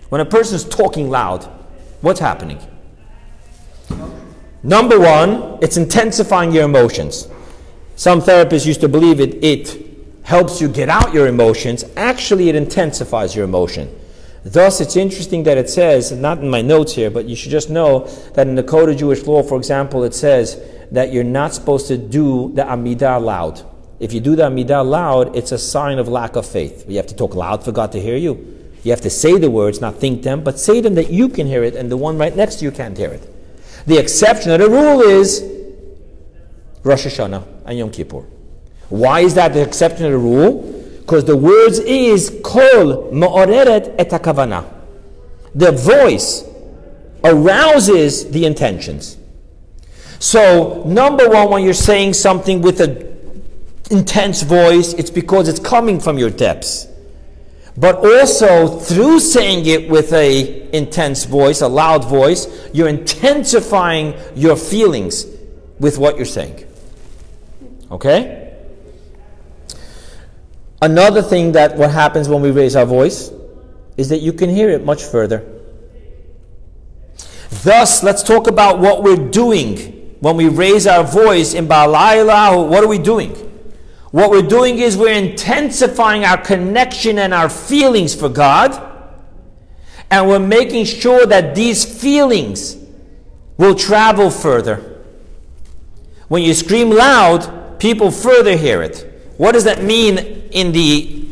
[0.08, 1.44] When a person is talking loud,
[2.00, 2.58] what's happening?
[4.64, 7.28] Number one, it's intensifying your emotions.
[7.94, 9.80] Some therapists used to believe it, it
[10.24, 11.84] helps you get out your emotions.
[11.96, 13.96] Actually, it intensifies your emotion.
[14.42, 17.70] Thus, it's interesting that it says, not in my notes here, but you should just
[17.70, 21.54] know that in the Code of Jewish Law, for example, it says that you're not
[21.54, 23.69] supposed to do the Amidah loud.
[24.00, 26.86] If you do the Amidah loud, it's a sign of lack of faith.
[26.88, 28.56] You have to talk loud for God to hear you.
[28.82, 31.46] You have to say the words, not think them, but say them that you can
[31.46, 33.28] hear it and the one right next to you can't hear it.
[33.86, 35.42] The exception of the rule is
[36.82, 38.24] Rosh Hashanah and Yom Kippur.
[38.88, 40.62] Why is that the exception of the rule?
[41.00, 44.64] Because the words is kol ma'oreret et hakavana.
[45.54, 46.44] The voice
[47.22, 49.18] arouses the intentions.
[50.18, 53.09] So, number one, when you're saying something with an
[53.90, 56.86] intense voice, it's because it's coming from your depths.
[57.76, 64.56] But also, through saying it with a intense voice, a loud voice, you're intensifying your
[64.56, 65.26] feelings
[65.78, 66.64] with what you're saying.
[67.90, 68.54] Okay?
[70.82, 73.32] Another thing that what happens when we raise our voice
[73.96, 75.46] is that you can hear it much further.
[77.62, 82.68] Thus, let's talk about what we're doing when we raise our voice in Balayla.
[82.68, 83.49] What are we doing?
[84.10, 88.88] What we're doing is we're intensifying our connection and our feelings for God,
[90.10, 92.76] and we're making sure that these feelings
[93.56, 95.00] will travel further.
[96.26, 99.06] When you scream loud, people further hear it.
[99.36, 100.18] What does that mean
[100.50, 101.26] in the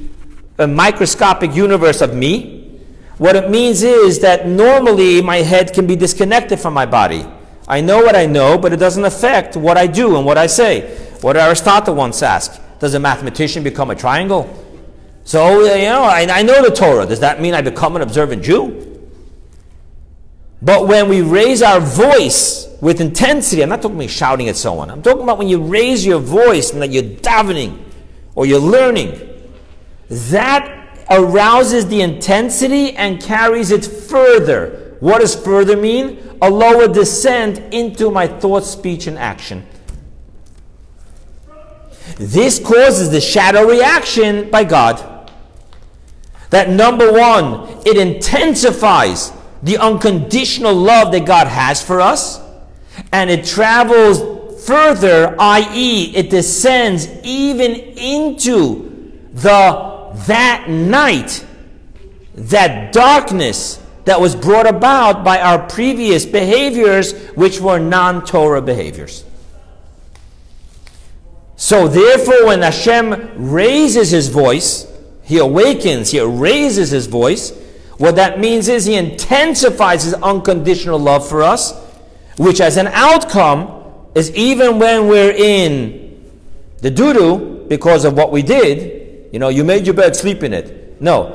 [0.58, 2.80] uh, microscopic universe of me?
[3.18, 7.26] What it means is that normally my head can be disconnected from my body.
[7.66, 10.46] I know what I know, but it doesn't affect what I do and what I
[10.46, 10.96] say.
[11.20, 14.48] What Aristotle once asked Does a mathematician become a triangle?
[15.24, 17.06] So, you know, I, I know the Torah.
[17.06, 18.84] Does that mean I become an observant Jew?
[20.62, 24.90] But when we raise our voice with intensity, I'm not talking about shouting at someone.
[24.90, 27.78] I'm talking about when you raise your voice and that you're davening
[28.34, 29.20] or you're learning,
[30.08, 34.96] that arouses the intensity and carries it further.
[35.00, 36.18] What does further mean?
[36.42, 39.66] A lower descent into my thought, speech, and action.
[42.16, 45.30] This causes the shadow reaction by God.
[46.50, 49.32] That number one, it intensifies
[49.62, 52.40] the unconditional love that God has for us,
[53.12, 59.88] and it travels further, i.e., it descends even into the
[60.26, 61.44] that night,
[62.34, 69.24] that darkness that was brought about by our previous behaviors, which were non Torah behaviors.
[71.60, 74.86] So, therefore, when Hashem raises his voice,
[75.24, 77.50] he awakens, he raises his voice.
[77.96, 81.74] What that means is he intensifies his unconditional love for us,
[82.36, 83.82] which, as an outcome,
[84.14, 86.32] is even when we're in
[86.80, 90.52] the doo because of what we did, you know, you made your bed, sleep in
[90.52, 91.02] it.
[91.02, 91.30] No.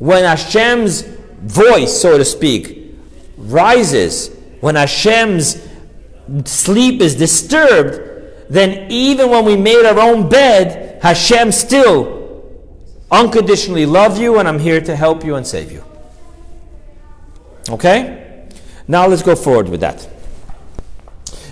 [0.00, 1.02] When Hashem's
[1.42, 2.96] voice, so to speak,
[3.36, 5.64] rises, when Hashem's
[6.46, 8.07] sleep is disturbed,
[8.50, 12.16] then even when we made our own bed, Hashem still
[13.10, 15.84] unconditionally love you and I'm here to help you and save you.
[17.68, 18.48] Okay?
[18.86, 20.08] Now let's go forward with that.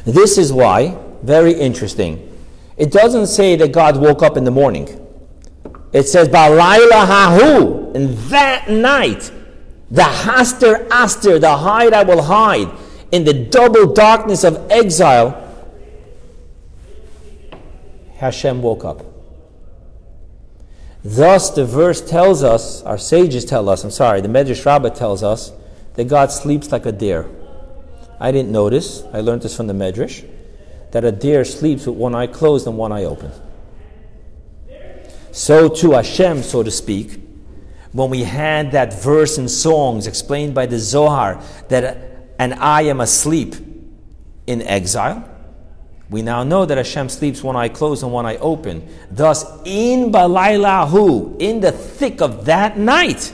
[0.05, 2.32] This is why, very interesting,
[2.76, 4.88] it doesn't say that God woke up in the morning.
[5.92, 9.30] It says, Balayla hahu, in that night,
[9.90, 12.70] the haster aster, the hide I will hide.
[13.12, 15.45] in the double darkness of exile,
[18.16, 19.04] Hashem woke up.
[21.04, 25.22] Thus, the verse tells us, our sages tell us, I'm sorry, the Medrash Rabbah tells
[25.22, 25.52] us,
[25.94, 27.28] that God sleeps like a deer.
[28.18, 30.28] I didn't notice, I learned this from the Medrash,
[30.90, 33.30] that a deer sleeps with one eye closed and one eye open.
[35.30, 37.20] So too Hashem, so to speak,
[37.92, 43.00] when we had that verse in songs explained by the Zohar that and I am
[43.00, 43.54] asleep
[44.46, 45.28] in exile,
[46.09, 48.86] we now know that Hashem sleeps one eye closed and one eye open.
[49.11, 53.32] Thus, in Balaylahu, in the thick of that night,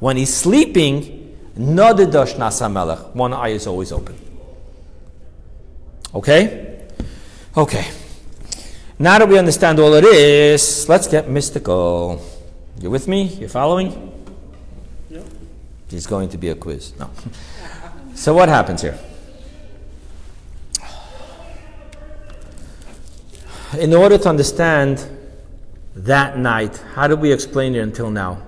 [0.00, 4.16] when he's sleeping, Nadida shnas hamelech, one eye is always open.
[6.14, 6.88] Okay?
[7.56, 7.86] Okay.
[8.98, 12.20] Now that we understand all of this, let's get mystical.
[12.80, 13.24] You with me?
[13.24, 14.12] You following?
[15.10, 15.24] Yep.
[15.90, 16.98] It's going to be a quiz.
[16.98, 17.10] No.
[18.14, 18.98] So what happens here?
[23.76, 25.06] In order to understand
[25.94, 28.42] that night, how did we explain it until now?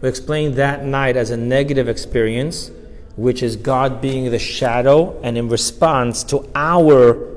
[0.00, 2.70] We explained that night as a negative experience,
[3.16, 7.34] which is God being the shadow, and in response to our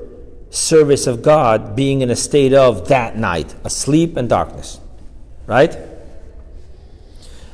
[0.50, 4.78] service of God, being in a state of that night, asleep and darkness.
[5.46, 5.76] Right?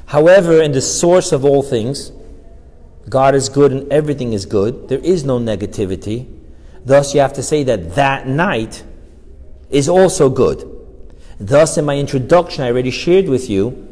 [0.07, 2.13] However, in the source of all things,
[3.09, 4.89] God is good and everything is good.
[4.89, 6.29] There is no negativity.
[6.85, 8.85] Thus, you have to say that that night
[9.75, 10.71] is also good.
[11.41, 13.89] Thus, in my introduction, I already shared with you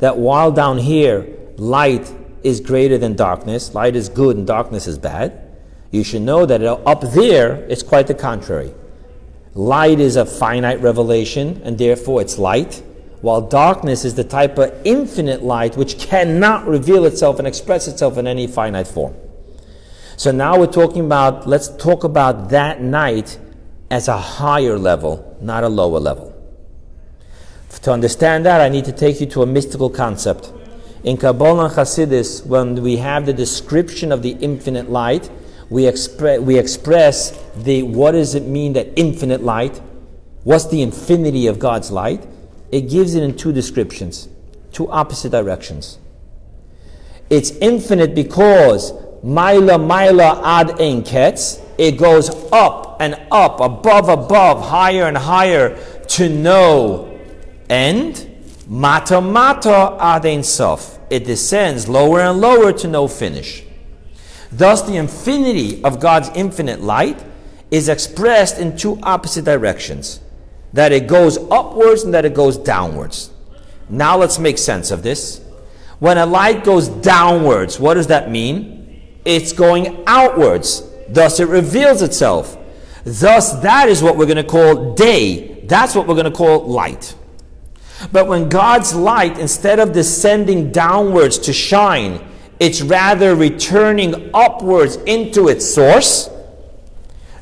[0.00, 2.12] that while down here light
[2.42, 5.38] is greater than darkness, light is good and darkness is bad,
[5.92, 8.74] you should know that up there it's quite the contrary.
[9.54, 12.82] Light is a finite revelation and therefore it's light
[13.20, 18.18] while darkness is the type of infinite light which cannot reveal itself and express itself
[18.18, 19.14] in any finite form.
[20.16, 23.38] So now we're talking about, let's talk about that night
[23.92, 26.34] as a higher level, not a lower level.
[27.82, 30.52] To understand that, I need to take you to a mystical concept.
[31.04, 35.30] In Kabbalah and Hasidus, when we have the description of the infinite light,
[35.70, 39.80] we, expre- we express the what does it mean that infinite light?
[40.42, 42.26] What's the infinity of God's light?
[42.72, 44.28] it gives it in two descriptions,
[44.72, 45.98] two opposite directions.
[47.28, 51.04] It's infinite because Maila Maila Ad Ein
[51.78, 55.76] it goes up and up, above, above, higher and higher
[56.06, 57.18] to no
[57.68, 58.28] end.
[58.68, 63.64] Mata Mata Ad Ein Sof, it descends lower and lower to no finish.
[64.52, 67.24] Thus, the infinity of God's infinite light
[67.72, 70.20] is expressed in two opposite directions
[70.72, 73.32] that it goes upwards and that it goes downwards.
[73.88, 75.40] Now let's make sense of this.
[75.98, 79.02] When a light goes downwards, what does that mean?
[79.24, 80.88] It's going outwards.
[81.08, 82.56] Thus it reveals itself.
[83.04, 85.64] Thus, that is what we're going to call day.
[85.64, 87.14] That's what we're going to call light.
[88.10, 92.24] But when God's light, instead of descending downwards to shine,
[92.58, 96.28] it's rather returning upwards into its source.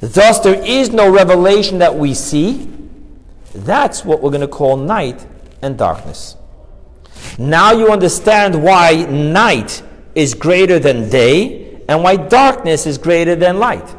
[0.01, 2.71] Thus, there is no revelation that we see.
[3.55, 5.27] That's what we're going to call night
[5.61, 6.37] and darkness.
[7.39, 9.83] Now you understand why night
[10.15, 13.97] is greater than day and why darkness is greater than light.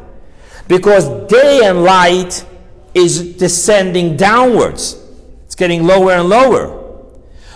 [0.72, 2.46] Because day and light
[2.94, 4.98] is descending downwards,
[5.44, 6.68] it's getting lower and lower.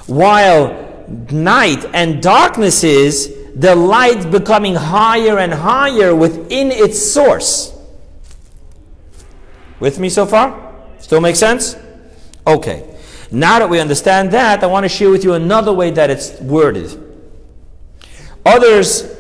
[0.07, 7.75] While night and darkness is the light becoming higher and higher within its source.
[9.81, 10.75] With me so far?
[10.99, 11.75] Still make sense?
[12.47, 12.99] Okay.
[13.31, 16.39] Now that we understand that, I want to share with you another way that it's
[16.43, 17.03] worded.
[18.45, 19.11] Others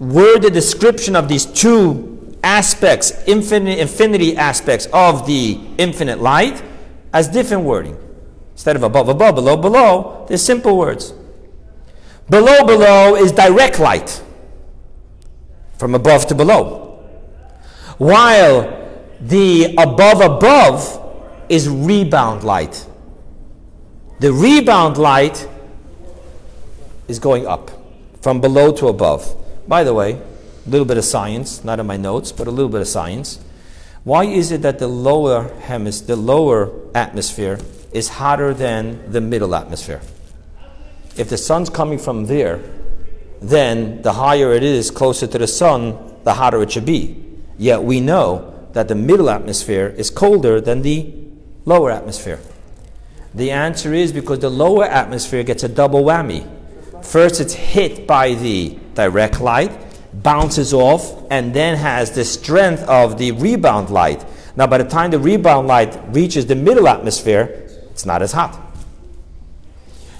[0.00, 2.13] word the description of these two
[2.44, 6.62] aspects, infinite, infinity aspects of the infinite light,
[7.12, 7.96] as different wording.
[8.52, 11.12] Instead of above, above, below, below, there's simple words.
[12.28, 14.22] Below, below is direct light,
[15.78, 17.02] from above to below.
[17.98, 18.88] While
[19.20, 21.00] the above, above
[21.48, 22.86] is rebound light.
[24.20, 25.48] The rebound light
[27.08, 27.70] is going up
[28.22, 29.36] from below to above.
[29.68, 30.20] By the way,
[30.66, 33.38] a little bit of science, not in my notes, but a little bit of science.
[34.04, 37.58] Why is it that the lower hemis- the lower atmosphere
[37.92, 40.00] is hotter than the middle atmosphere?
[41.16, 42.60] If the sun's coming from there,
[43.40, 47.22] then the higher it is closer to the sun, the hotter it should be.
[47.56, 51.12] Yet we know that the middle atmosphere is colder than the
[51.64, 52.40] lower atmosphere?
[53.34, 56.46] The answer is because the lower atmosphere gets a double whammy.
[57.02, 59.72] First, it's hit by the direct light,
[60.22, 64.24] bounces off and then has the strength of the rebound light.
[64.56, 68.60] Now, by the time the rebound light reaches the middle atmosphere, it's not as hot.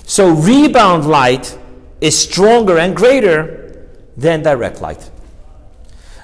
[0.07, 1.57] So, rebound light
[2.01, 5.11] is stronger and greater than direct light.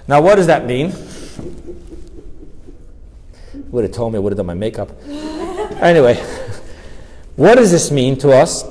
[0.06, 0.92] Now, what does that mean?
[3.70, 4.90] Would have told me I would have done my makeup.
[5.06, 6.16] anyway,
[7.36, 8.64] what does this mean to us?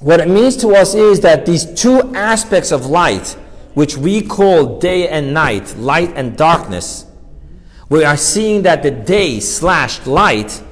[0.00, 3.36] What it means to us is that these two aspects of light,
[3.74, 7.06] which we call day and night, light and darkness,
[7.88, 10.62] we are seeing that the day slash light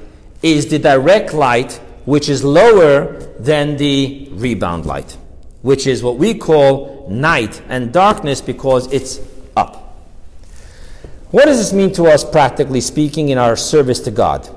[0.41, 1.73] is the direct light,
[2.05, 5.17] which is lower than the rebound light,
[5.61, 9.19] which is what we call night and darkness because it's
[9.55, 9.97] up.
[11.31, 14.49] What does this mean to us, practically speaking, in our service to God?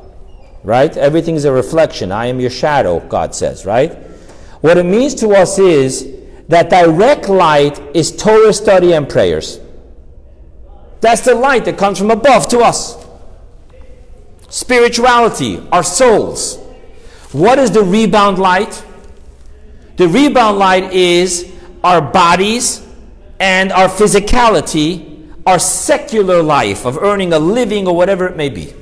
[0.62, 0.94] Right?
[0.97, 2.11] Everything is a reflection.
[2.11, 3.94] I am your shadow, God says, right?
[4.61, 6.16] What it means to us is
[6.49, 9.61] that direct light is Torah study and prayers.
[11.01, 13.05] That's the light that comes from above to us.
[14.49, 16.59] Spirituality, our souls.
[17.32, 18.84] What is the rebound light?
[19.97, 22.86] The rebound light is our bodies
[23.40, 28.72] and our physicality, our secular life of earning a living or whatever it may be.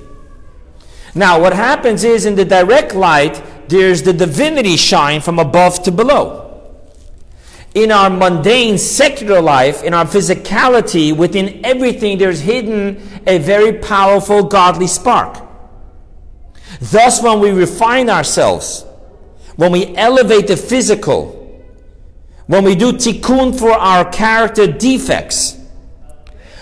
[1.14, 5.92] Now, what happens is in the direct light, there's the divinity shine from above to
[5.92, 6.43] below.
[7.74, 14.44] In our mundane secular life, in our physicality, within everything, there's hidden a very powerful
[14.44, 15.42] godly spark.
[16.80, 18.84] Thus, when we refine ourselves,
[19.56, 21.40] when we elevate the physical,
[22.46, 25.58] when we do tikkun for our character defects,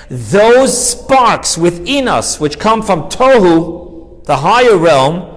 [0.08, 5.28] those sparks within us, which come from Tohu, the higher realm,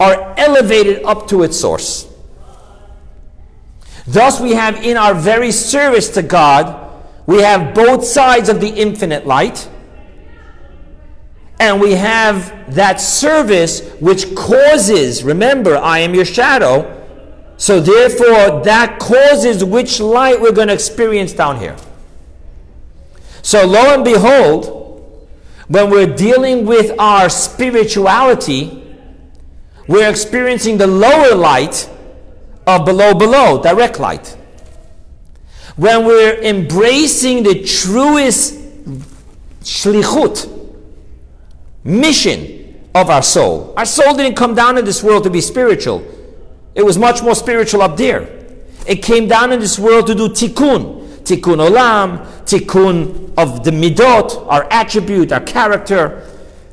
[0.00, 2.11] are elevated up to its source.
[4.06, 6.92] Thus, we have in our very service to God,
[7.26, 9.68] we have both sides of the infinite light,
[11.60, 16.98] and we have that service which causes, remember, I am your shadow.
[17.56, 21.76] So, therefore, that causes which light we're going to experience down here.
[23.42, 25.28] So, lo and behold,
[25.68, 28.96] when we're dealing with our spirituality,
[29.86, 31.88] we're experiencing the lower light
[32.66, 34.36] of below below, direct light.
[35.76, 38.54] When we're embracing the truest
[39.62, 40.48] shlichut,
[41.84, 43.72] mission of our soul.
[43.76, 46.06] Our soul didn't come down in this world to be spiritual.
[46.74, 48.28] It was much more spiritual up there.
[48.86, 51.00] It came down in this world to do tikkun.
[51.22, 56.28] Tikkun olam, tikkun of the midot, our attribute, our character,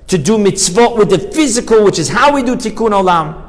[0.07, 3.45] to do mitzvot with the physical, which is how we do tikkun olam.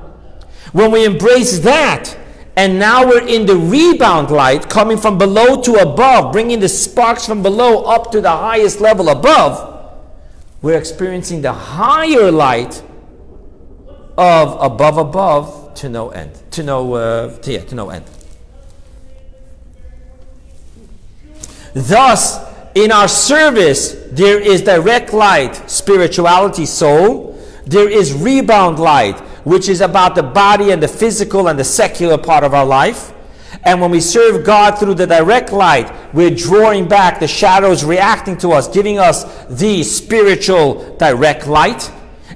[0.73, 2.17] When we embrace that,
[2.61, 7.25] and now we're in the rebound light coming from below to above, bringing the sparks
[7.25, 9.97] from below up to the highest level above,
[10.61, 12.83] we're experiencing the higher light
[14.19, 18.05] of above above to no end, to no, uh, to, yeah, to no end.
[21.73, 22.41] Thus,
[22.75, 27.43] in our service, there is direct light, spirituality, soul.
[27.65, 32.19] There is rebound light, which is about the body and the physical and the secular
[32.19, 33.13] part of our life.
[33.63, 38.39] And when we serve God through the direct light, we're drawing back the shadows reacting
[38.39, 41.91] to us, giving us the spiritual direct light.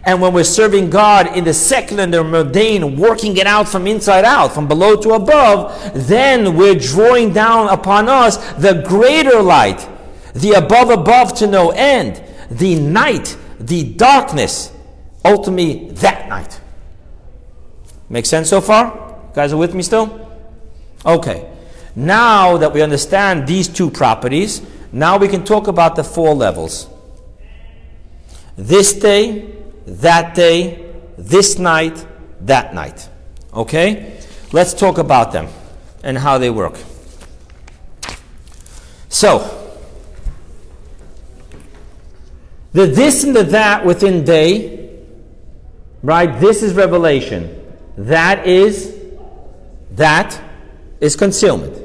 [0.07, 3.87] And when we're serving God in the secular and the mundane, working it out from
[3.87, 9.89] inside out, from below to above, then we're drawing down upon us the greater light,
[10.35, 14.73] the above above to no end, the night, the darkness,
[15.25, 16.61] ultimately that night.
[18.09, 18.87] Make sense so far?
[18.87, 20.31] You guys are with me still?
[21.05, 21.51] Okay.
[21.97, 26.89] Now that we understand these two properties, now we can talk about the four levels.
[28.57, 29.53] This day,
[29.87, 32.05] that day, this night,
[32.41, 33.09] that night.
[33.53, 34.21] Okay?
[34.53, 35.49] Let's talk about them
[36.03, 36.79] and how they work.
[39.09, 39.61] So,
[42.73, 44.91] the this and the that within day,
[46.03, 46.41] right?
[46.41, 47.64] This is revelation.
[47.97, 48.95] That is
[49.93, 50.41] that
[51.01, 51.81] is concealment.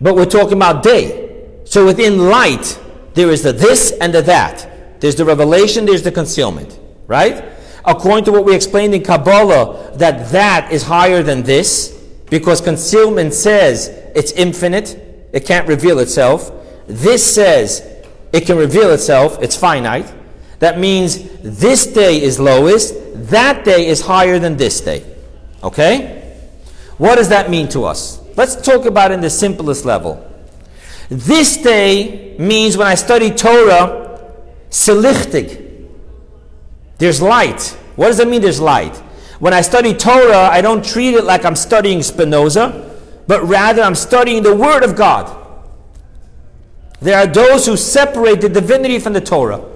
[0.00, 1.60] But we're talking about day.
[1.64, 2.78] So within light,
[3.14, 5.00] there is the this and the that.
[5.00, 7.44] There's the revelation, there's the concealment, right?
[7.84, 11.90] According to what we explained in Kabbalah, that that is higher than this,
[12.30, 16.50] because concealment says it's infinite, it can't reveal itself.
[16.86, 17.86] This says
[18.32, 20.12] it can reveal itself, it's finite.
[20.62, 22.94] That means this day is lowest,
[23.30, 25.04] that day is higher than this day.
[25.60, 26.36] Okay?
[26.98, 28.20] What does that mean to us?
[28.36, 30.24] Let's talk about it in the simplest level.
[31.08, 34.22] This day means when I study Torah,
[34.70, 35.88] selichtig.
[36.98, 37.76] There's light.
[37.96, 38.96] What does that mean there's light?
[39.40, 43.96] When I study Torah, I don't treat it like I'm studying Spinoza, but rather I'm
[43.96, 45.26] studying the Word of God.
[47.00, 49.71] There are those who separate the divinity from the Torah.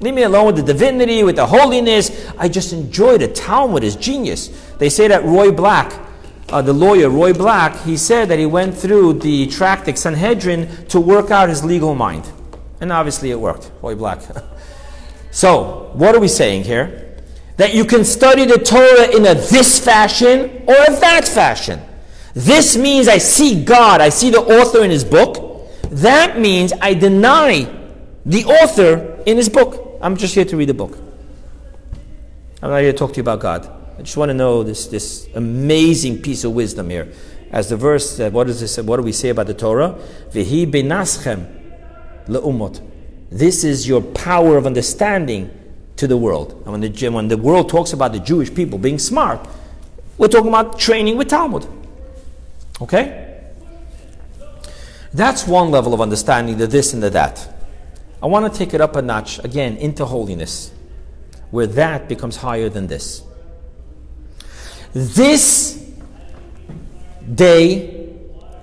[0.00, 2.30] Leave me alone with the divinity, with the holiness.
[2.36, 4.48] I just enjoy the Talmud is genius.
[4.78, 5.98] They say that Roy Black,
[6.50, 11.00] uh, the lawyer Roy Black, he said that he went through the Tractate Sanhedrin to
[11.00, 12.30] work out his legal mind.
[12.80, 14.20] And obviously it worked, Roy Black.
[15.30, 17.16] so, what are we saying here?
[17.56, 21.80] That you can study the Torah in a this fashion or a that fashion.
[22.34, 25.70] This means I see God, I see the author in his book.
[25.84, 27.72] That means I deny
[28.26, 29.85] the author in his book.
[30.00, 30.98] I'm just here to read a book.
[32.62, 33.70] I'm not here to talk to you about God.
[33.98, 37.12] I just want to know this, this amazing piece of wisdom here.
[37.50, 39.98] As the verse, uh, what, does this, what do we say about the Torah?
[40.30, 41.46] Vihi benaschem
[42.26, 42.82] le'umot.
[43.30, 45.50] This is your power of understanding
[45.96, 46.52] to the world.
[46.64, 49.46] And when the, when the world talks about the Jewish people being smart,
[50.18, 51.66] we're talking about training with Talmud.
[52.80, 53.22] Okay?
[55.12, 57.55] That's one level of understanding the this and the that.
[58.22, 60.72] I want to take it up a notch again into holiness,
[61.50, 63.22] where that becomes higher than this.
[64.92, 65.84] This
[67.34, 68.14] day,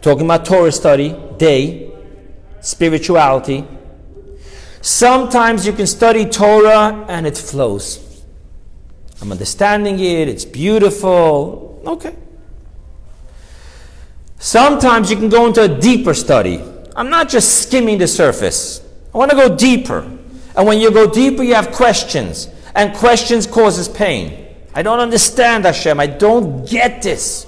[0.01, 1.91] talking about Torah study, day,
[2.61, 3.65] spirituality,
[4.81, 8.23] sometimes you can study Torah and it flows.
[9.21, 11.81] I'm understanding it, it's beautiful.
[11.85, 12.15] Okay.
[14.39, 16.61] Sometimes you can go into a deeper study.
[16.95, 18.82] I'm not just skimming the surface.
[19.13, 19.99] I want to go deeper.
[20.55, 22.49] And when you go deeper, you have questions.
[22.75, 24.47] And questions causes pain.
[24.73, 25.99] I don't understand Hashem.
[25.99, 27.45] I don't get this.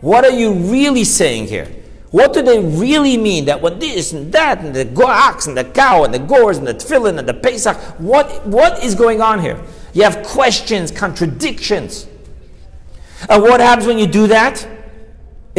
[0.00, 1.68] What are you really saying here?
[2.10, 3.46] What do they really mean?
[3.46, 6.66] That when this and that and the ox and the cow and the gores and
[6.66, 9.60] the tefillin and the pesach, what, what is going on here?
[9.92, 12.06] You have questions, contradictions.
[13.28, 14.66] And what happens when you do that?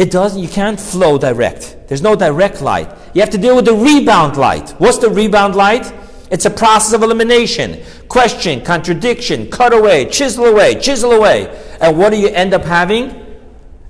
[0.00, 1.76] It doesn't, you can't flow direct.
[1.86, 2.88] There's no direct light.
[3.12, 4.70] You have to deal with the rebound light.
[4.78, 5.92] What's the rebound light?
[6.30, 7.82] It's a process of elimination.
[8.08, 11.54] Question, contradiction, cut away, chisel away, chisel away.
[11.82, 13.14] And what do you end up having?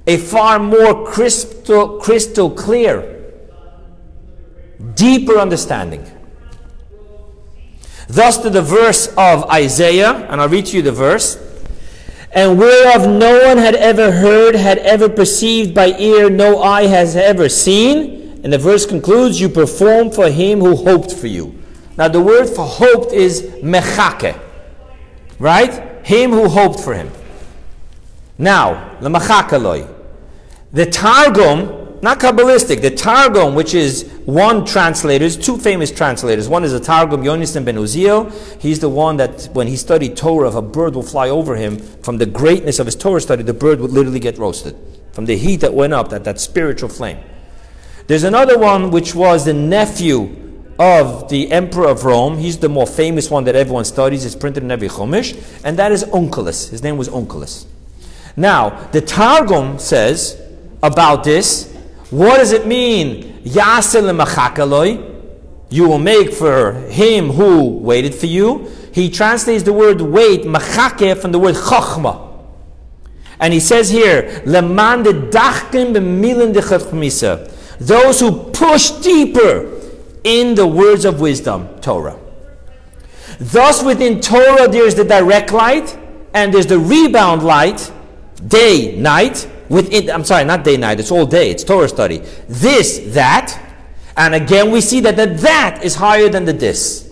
[0.08, 3.32] A far more crystal, crystal clear,
[4.96, 6.04] deeper understanding.
[8.08, 11.36] Thus, to the verse of Isaiah, and I'll read to you the verse
[12.32, 17.16] and whereof no one had ever heard, had ever perceived by ear, no eye has
[17.16, 18.40] ever seen.
[18.44, 21.60] And the verse concludes, You perform for him who hoped for you.
[21.96, 24.36] Now, the word for hoped is mechake,
[25.38, 26.06] right?
[26.06, 27.10] Him who hoped for him.
[28.38, 29.92] Now, lemachakaloi.
[30.72, 36.48] The Targum, not Kabbalistic, the Targum, which is one translator, there's two famous translators.
[36.48, 38.32] One is the Targum Yonasan ben Uziel.
[38.60, 41.78] He's the one that, when he studied Torah, if a bird will fly over him,
[41.78, 44.76] from the greatness of his Torah study, the bird would literally get roasted.
[45.12, 47.18] From the heat that went up, that, that spiritual flame.
[48.06, 50.36] There's another one which was the nephew
[50.78, 52.38] of the emperor of Rome.
[52.38, 54.24] He's the more famous one that everyone studies.
[54.24, 55.60] It's printed in every Chumash.
[55.62, 56.70] And that is Onkelos.
[56.70, 57.66] His name was Onkelos.
[58.36, 60.40] Now, the Targum says
[60.82, 61.69] about this,
[62.10, 63.40] what does it mean?
[65.70, 68.68] You will make for him who waited for you.
[68.92, 72.28] He translates the word wait, machake, from the word chachma.
[73.38, 74.42] And he says here,
[77.78, 79.80] Those who push deeper
[80.24, 82.18] in the words of wisdom, Torah.
[83.38, 85.96] Thus, within Torah, there is the direct light,
[86.34, 87.90] and there's the rebound light,
[88.46, 92.18] day, night, within, I'm sorry, not day night, it's all day, it's Torah study.
[92.48, 93.58] This, that,
[94.16, 97.06] and again we see that the that is higher than the this.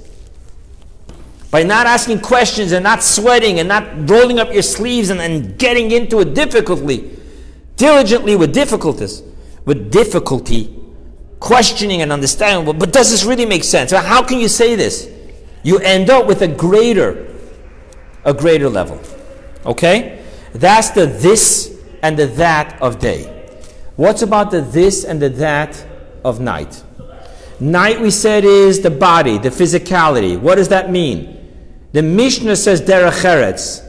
[1.50, 5.58] By not asking questions and not sweating and not rolling up your sleeves and, and
[5.58, 7.16] getting into it difficultly,
[7.76, 9.22] diligently with difficulties,
[9.64, 10.74] with difficulty,
[11.40, 13.92] questioning and understanding, but does this really make sense?
[13.92, 15.08] How can you say this?
[15.62, 17.34] You end up with a greater,
[18.24, 19.00] a greater level.
[19.64, 20.22] Okay?
[20.52, 23.34] That's the this and the that of day.
[23.96, 25.84] What's about the this and the that
[26.24, 26.84] of night?
[27.60, 30.38] Night, we said, is the body, the physicality.
[30.38, 31.34] What does that mean?
[31.92, 33.84] The Mishnah says derech eretz.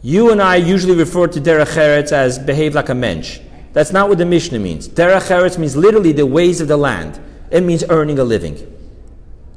[0.00, 3.40] You and I usually refer to derech eretz as behave like a mensch.
[3.72, 4.88] That's not what the Mishnah means.
[4.88, 7.20] Derech eretz means literally the ways of the land.
[7.50, 8.56] It means earning a living.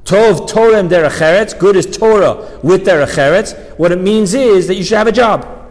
[0.04, 1.58] Tov Torah and derech eretz.
[1.58, 3.78] Good is Torah with derech eretz.
[3.78, 5.64] What it means is that you should have a job.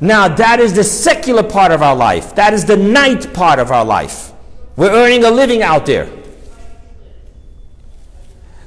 [0.00, 2.34] Now, that is the secular part of our life.
[2.34, 4.32] That is the night part of our life.
[4.76, 6.08] We're earning a living out there.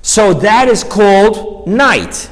[0.01, 2.29] So that is called night.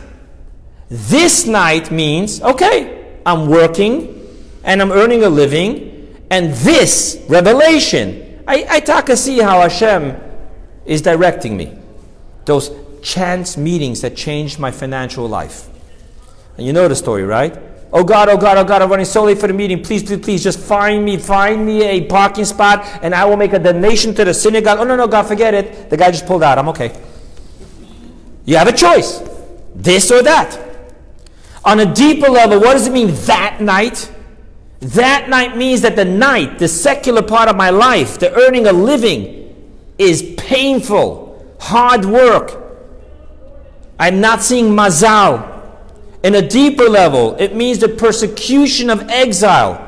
[0.89, 4.15] This night means, okay, I'm working
[4.63, 10.19] and I'm earning a living, and this revelation, I, I talk to see how Hashem
[10.85, 11.77] is directing me.
[12.45, 12.71] Those
[13.01, 15.69] chance meetings that changed my financial life.
[16.57, 17.57] And you know the story, right?
[17.97, 19.81] Oh God, oh God, oh God, I'm running so late for the meeting.
[19.81, 23.53] Please, please, please, just find me, find me a parking spot, and I will make
[23.53, 24.77] a donation to the synagogue.
[24.77, 25.89] Oh no, no, God, forget it.
[25.89, 26.59] The guy just pulled out.
[26.59, 26.95] I'm okay.
[28.45, 29.23] You have a choice.
[29.73, 30.59] This or that.
[31.65, 34.11] On a deeper level, what does it mean that night?
[34.79, 38.73] That night means that the night, the secular part of my life, the earning a
[38.73, 39.55] living,
[39.97, 42.63] is painful, hard work.
[43.97, 45.56] I'm not seeing mazal.
[46.23, 49.83] In a deeper level, it means the persecution of exile.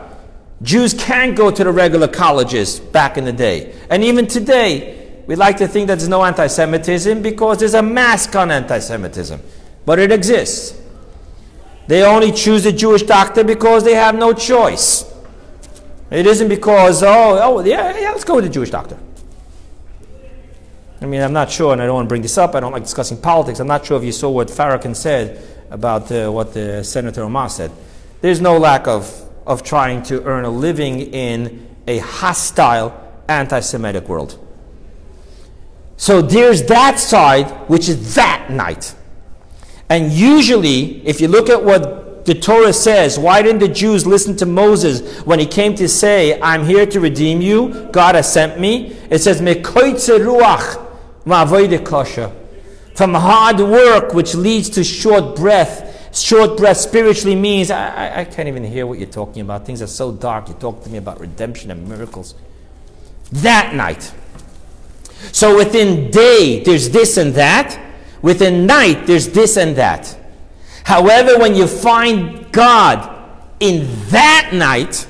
[0.61, 3.73] Jews can't go to the regular colleges back in the day.
[3.89, 7.81] And even today, we like to think that there's no anti Semitism because there's a
[7.81, 9.41] mask on anti Semitism.
[9.85, 10.79] But it exists.
[11.87, 15.11] They only choose a Jewish doctor because they have no choice.
[16.11, 18.97] It isn't because, oh, oh yeah, yeah, let's go with a Jewish doctor.
[21.01, 22.55] I mean, I'm not sure, and I don't want to bring this up.
[22.55, 23.59] I don't like discussing politics.
[23.59, 27.49] I'm not sure if you saw what Farrakhan said about uh, what the Senator Omar
[27.49, 27.71] said.
[28.21, 32.93] There's no lack of, of trying to earn a living in a hostile,
[33.27, 34.37] anti Semitic world.
[35.97, 38.95] So there's that side, which is that night.
[39.89, 44.35] And usually, if you look at what the Torah says, why didn't the Jews listen
[44.37, 48.59] to Moses when he came to say, I'm here to redeem you, God has sent
[48.59, 48.95] me?
[49.09, 50.85] It says, ruach
[52.99, 56.13] From hard work, which leads to short breath.
[56.13, 59.65] Short breath spiritually means, I, I, I can't even hear what you're talking about.
[59.65, 60.49] Things are so dark.
[60.49, 62.35] You talk to me about redemption and miracles.
[63.31, 64.13] That night.
[65.31, 67.79] So within day, there's this and that.
[68.21, 70.19] Within night, there's this and that.
[70.83, 73.31] However, when you find God
[73.61, 75.07] in that night,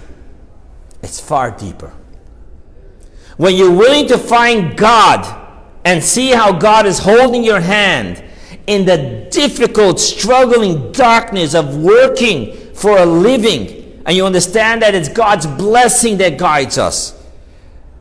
[1.02, 1.92] it's far deeper.
[3.38, 5.39] When you're willing to find God
[5.86, 8.24] and see how God is holding your hand
[8.68, 15.10] in the difficult, struggling darkness of working for a living, and you understand that it's
[15.10, 17.16] God's blessing that guides us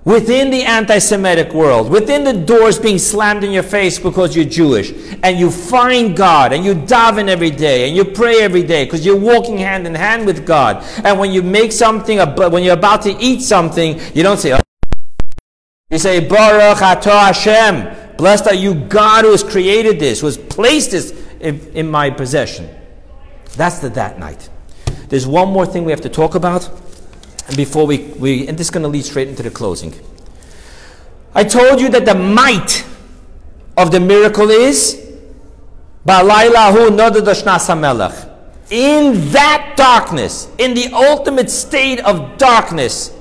[0.04, 4.44] within the anti Semitic world, within the doors being slammed in your face because you're
[4.44, 8.84] Jewish, and you find God, and you daven every day, and you pray every day
[8.84, 10.82] because you're walking hand in hand with God.
[11.04, 14.67] And when you make something, when you're about to eat something, you don't say, oh.
[15.90, 20.36] You say, Baruch Atah Hashem, blessed are you, God who has created this, who has
[20.36, 22.68] placed this in, in my possession.
[23.56, 24.50] That's the that night.
[25.08, 26.68] There's one more thing we have to talk about
[27.48, 29.94] and before we, we and this is going to lead straight into the closing.
[31.34, 32.84] I told you that the might
[33.78, 35.06] of the miracle is
[38.70, 43.14] in that darkness, in the ultimate state of darkness,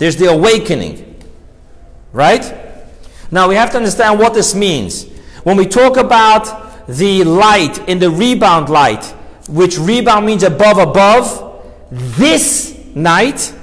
[0.00, 1.14] there's the awakening.
[2.10, 2.42] Right?
[3.30, 5.06] Now we have to understand what this means.
[5.44, 9.04] When we talk about the light in the rebound light,
[9.46, 13.54] which rebound means above, above, this night,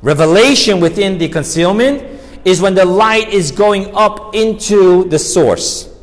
[0.00, 5.94] revelation within the concealment, is when the light is going up into the source.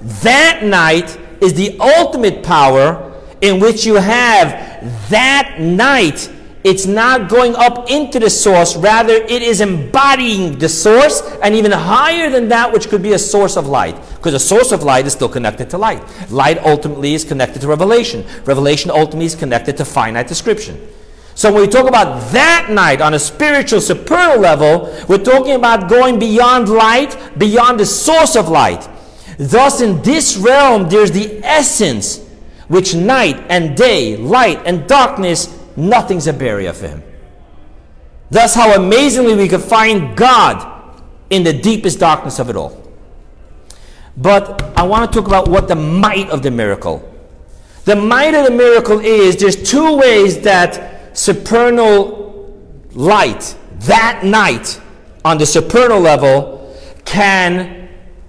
[0.00, 6.32] That night is the ultimate power in which you have that night
[6.64, 11.70] it's not going up into the source, rather, it is embodying the source and even
[11.70, 13.96] higher than that, which could be a source of light.
[14.16, 16.02] Because a source of light is still connected to light.
[16.30, 18.24] Light ultimately is connected to revelation.
[18.44, 20.88] Revelation ultimately is connected to finite description.
[21.36, 25.88] So when we talk about that night on a spiritual, supernal level, we're talking about
[25.88, 28.88] going beyond light, beyond the source of light.
[29.38, 32.26] Thus, in this realm, there's the essence
[32.66, 35.46] which night and day, light and darkness
[35.78, 37.02] nothing's a barrier for him.
[38.30, 42.82] Thus, how amazingly we could find God in the deepest darkness of it all.
[44.16, 47.04] But I want to talk about what the might of the miracle.
[47.84, 52.52] The might of the miracle is there's two ways that supernal
[52.92, 54.80] light, that night,
[55.24, 57.88] on the supernal level, can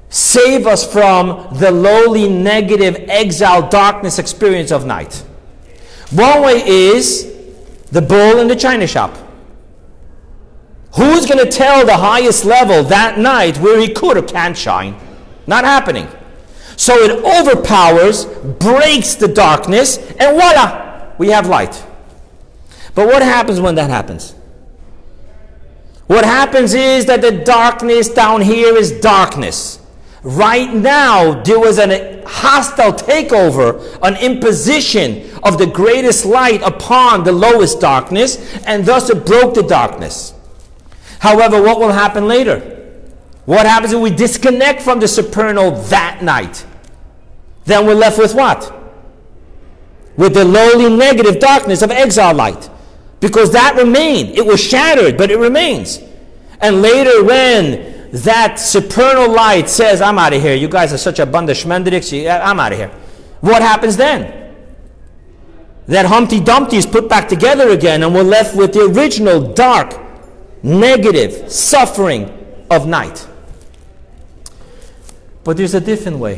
[0.09, 5.23] save us from the lowly, negative, exile, darkness experience of night.
[6.11, 7.28] One way is
[7.91, 9.15] the bull in the china shop.
[10.95, 14.95] Who's going to tell the highest level that night where he could or can't shine?
[15.45, 16.07] Not happening.
[16.75, 21.85] So it overpowers, breaks the darkness, and voila, we have light.
[22.95, 24.33] But what happens when that happens?
[26.07, 29.78] What happens is that the darkness down here is darkness.
[30.23, 37.31] Right now, there was a hostile takeover, an imposition of the greatest light upon the
[37.31, 40.33] lowest darkness, and thus it broke the darkness.
[41.19, 42.77] However, what will happen later?
[43.45, 46.65] What happens if we disconnect from the supernal that night?
[47.65, 48.75] Then we're left with what?
[50.17, 52.69] With the lowly negative darkness of exile light.
[53.21, 54.37] Because that remained.
[54.37, 55.99] It was shattered, but it remains.
[56.61, 61.19] And later, when that supernal light says, I'm out of here, you guys are such
[61.19, 62.91] a bund of schmendricks, uh, I'm out of here.
[63.41, 64.55] What happens then?
[65.87, 69.99] That Humpty Dumpty is put back together again, and we're left with the original dark,
[70.61, 72.29] negative suffering
[72.69, 73.27] of night.
[75.43, 76.37] But there's a different way.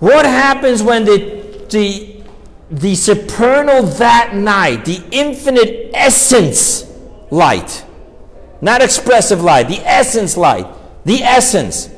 [0.00, 2.22] What happens when the, the,
[2.70, 6.84] the supernal that night, the infinite essence
[7.30, 7.84] light,
[8.60, 10.66] not expressive light, the essence light,
[11.04, 11.88] the essence.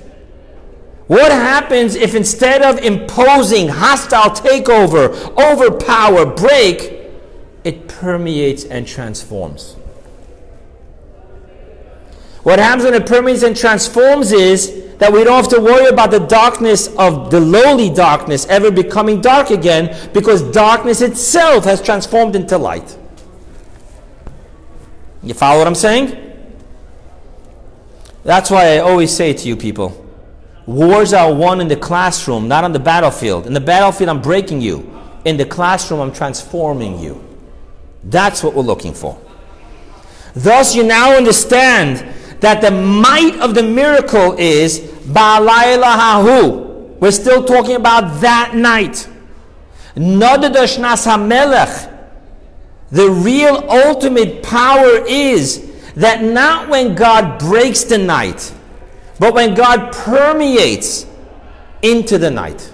[1.06, 7.10] What happens if instead of imposing hostile takeover, overpower, break,
[7.64, 9.74] it permeates and transforms?
[12.42, 16.10] What happens when it permeates and transforms is that we don't have to worry about
[16.10, 22.36] the darkness of the lowly darkness ever becoming dark again because darkness itself has transformed
[22.36, 22.96] into light.
[25.22, 26.29] You follow what I'm saying?
[28.30, 30.06] That's why I always say to you people
[30.64, 33.44] wars are won in the classroom, not on the battlefield.
[33.44, 34.88] In the battlefield, I'm breaking you.
[35.24, 37.24] In the classroom, I'm transforming you.
[38.04, 39.20] That's what we're looking for.
[40.32, 42.06] Thus, you now understand
[42.38, 46.98] that the might of the miracle is Balayla Hahu.
[47.00, 49.08] We're still talking about that night.
[49.96, 51.92] Nadida shnas HaMelech.
[52.92, 55.69] The real ultimate power is
[56.00, 58.54] that not when God breaks the night,
[59.18, 61.04] but when God permeates
[61.82, 62.72] into the night.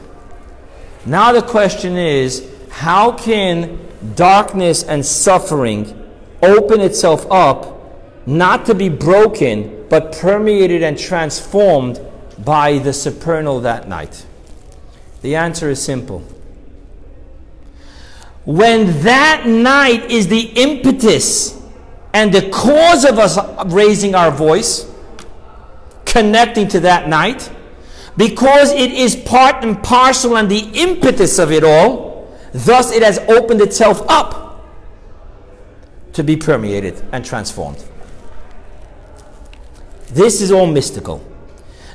[1.05, 3.81] Now the question is how can
[4.14, 6.09] darkness and suffering
[6.41, 12.01] open itself up, not to be broken, but permeated and transformed
[12.39, 14.24] by the supernal that night?
[15.22, 16.20] The answer is simple.
[18.45, 21.55] When that night is the impetus
[22.17, 24.91] and the cause of us raising our voice,
[26.07, 27.53] connecting to that night,
[28.17, 33.19] because it is part and parcel and the impetus of it all, thus it has
[33.29, 34.64] opened itself up
[36.14, 37.85] to be permeated and transformed.
[40.09, 41.23] This is all mystical.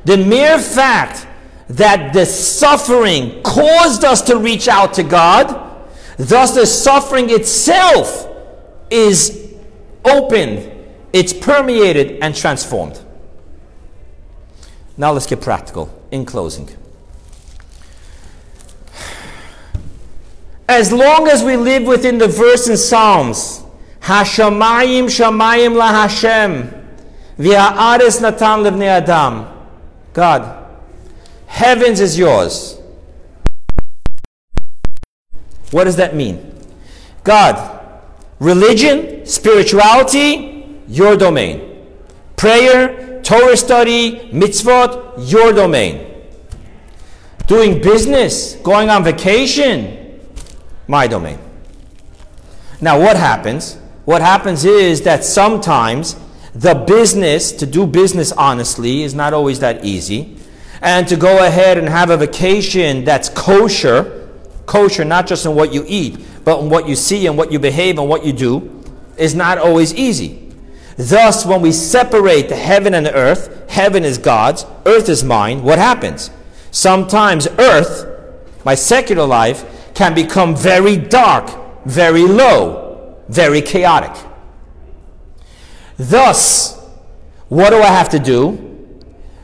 [0.06, 1.26] The mere fact
[1.68, 5.48] that the suffering caused us to reach out to God,
[6.18, 8.28] thus the suffering itself
[8.92, 9.41] is
[10.06, 10.72] opened,
[11.14, 12.99] it's permeated and transformed.
[14.97, 16.70] Now let's get practical in closing.
[20.68, 23.64] As long as we live within the verse in Psalms,
[24.02, 26.70] Hashamayim Shamayim La Hashem,
[27.38, 29.47] V'ha'ares Natan Levnei Adam.
[30.14, 30.66] God,
[31.47, 32.80] heavens is yours.
[35.72, 36.54] What does that mean?
[37.24, 37.81] God,
[38.42, 41.86] Religion, spirituality, your domain.
[42.38, 46.24] Prayer, Torah study, mitzvot, your domain.
[47.46, 50.20] Doing business, going on vacation,
[50.88, 51.38] my domain.
[52.82, 53.78] Now, what happens?
[54.06, 56.16] What happens is that sometimes
[56.56, 60.36] the business, to do business honestly, is not always that easy.
[60.82, 64.30] And to go ahead and have a vacation that's kosher,
[64.66, 67.98] kosher not just in what you eat, but what you see and what you behave
[67.98, 68.84] and what you do
[69.18, 70.52] is not always easy.
[70.98, 75.64] Thus, when we separate the heaven and the earth, heaven is God's, earth is mine,
[75.64, 76.32] what happens?
[76.72, 78.08] Sometimes earth,
[78.66, 84.16] my secular life, can become very dark, very low, very chaotic.
[85.98, 86.80] Thus,
[87.50, 88.68] what do I have to do?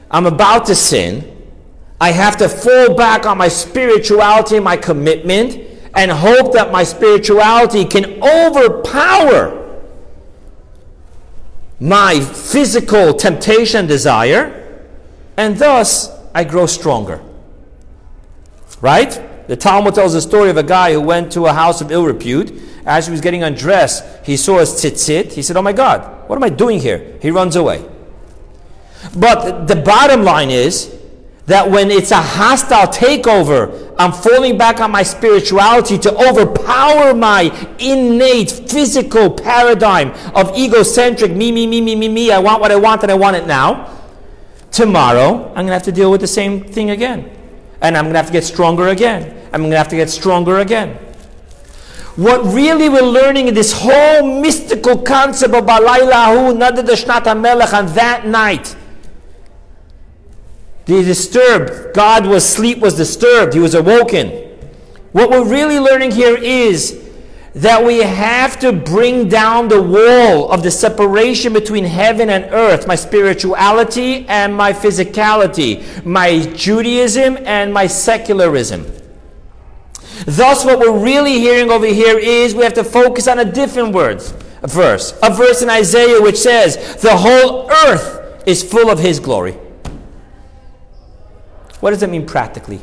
[0.10, 1.34] I'm about to sin.
[2.00, 5.67] I have to fall back on my spirituality, my commitment,
[5.98, 9.82] and hope that my spirituality can overpower
[11.80, 14.86] my physical temptation desire,
[15.38, 17.20] and thus I grow stronger.
[18.80, 19.20] Right?
[19.48, 22.06] The Talmud tells the story of a guy who went to a house of ill
[22.06, 22.54] repute.
[22.86, 25.34] As he was getting undressed, he saw his tzitzit.
[25.34, 27.18] He said, Oh my God, what am I doing here?
[27.22, 27.84] He runs away.
[29.16, 30.97] But the bottom line is
[31.48, 37.44] that when it's a hostile takeover, I'm falling back on my spirituality to overpower my
[37.80, 42.32] innate physical paradigm of egocentric me, me, me, me, me, me.
[42.32, 43.98] I want what I want and I want it now.
[44.72, 47.32] Tomorrow, I'm going to have to deal with the same thing again.
[47.82, 49.34] And I'm going to have to get stronger again.
[49.54, 50.96] I'm going to have to get stronger again.
[52.18, 57.86] What really we're learning in this whole mystical concept of Balaylahu Nadad Shnat Melech on
[57.94, 58.76] that night
[60.88, 61.94] the disturbed.
[61.94, 63.54] God was sleep was disturbed.
[63.54, 64.30] He was awoken.
[65.12, 67.04] What we're really learning here is
[67.56, 72.88] that we have to bring down the wall of the separation between heaven and earth,
[72.88, 78.86] my spirituality and my physicality, my Judaism and my secularism.
[80.26, 83.94] Thus, what we're really hearing over here is we have to focus on a different
[83.94, 84.22] word,
[84.62, 89.20] a verse, a verse in Isaiah which says, The whole earth is full of His
[89.20, 89.58] glory.
[91.80, 92.80] What does it mean practically?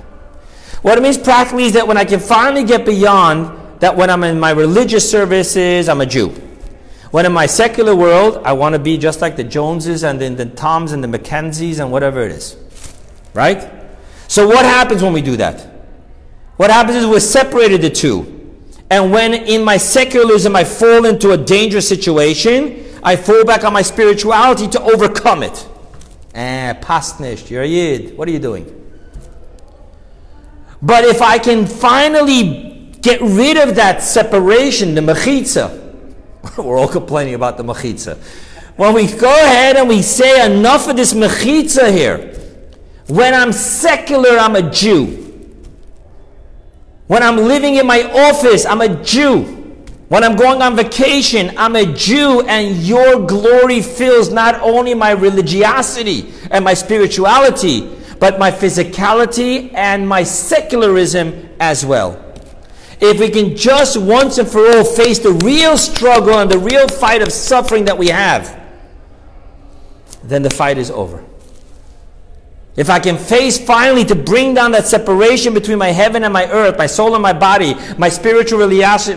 [0.83, 4.23] What it means practically is that when I can finally get beyond that when I'm
[4.25, 6.29] in my religious services, I'm a Jew.
[7.11, 10.29] When in my secular world, I want to be just like the Joneses and the,
[10.31, 12.57] the Toms and the Mackenzies and whatever it is.
[13.35, 13.71] Right?
[14.29, 15.61] So what happens when we do that?
[16.57, 18.31] What happens is we're separated the two.
[18.91, 23.73] And when in my secularism I fall into a dangerous situation, I fall back on
[23.73, 25.69] my spirituality to overcome it.
[26.35, 28.17] Eh, pastnish, you're a yid.
[28.19, 28.84] What are you doing?
[30.85, 35.80] But if I can finally get rid of that separation, the mechitza,
[36.59, 38.18] we're all complaining about the mechitza.
[38.76, 42.39] When we go ahead and we say enough of this mechitza here,
[43.07, 45.22] when I'm secular, I'm a Jew.
[47.07, 49.43] When I'm living in my office, I'm a Jew.
[50.09, 55.12] When I'm going on vacation, I'm a Jew, and your glory fills not only my
[55.12, 62.21] religiosity and my spirituality, but my physicality and my secularism as well.
[63.01, 66.89] If we can just once and for all face the real struggle and the real
[66.89, 68.61] fight of suffering that we have,
[70.23, 71.25] then the fight is over.
[72.77, 76.51] If I can face finally to bring down that separation between my heaven and my
[76.51, 79.16] earth, my soul and my body, my spiritual religiosity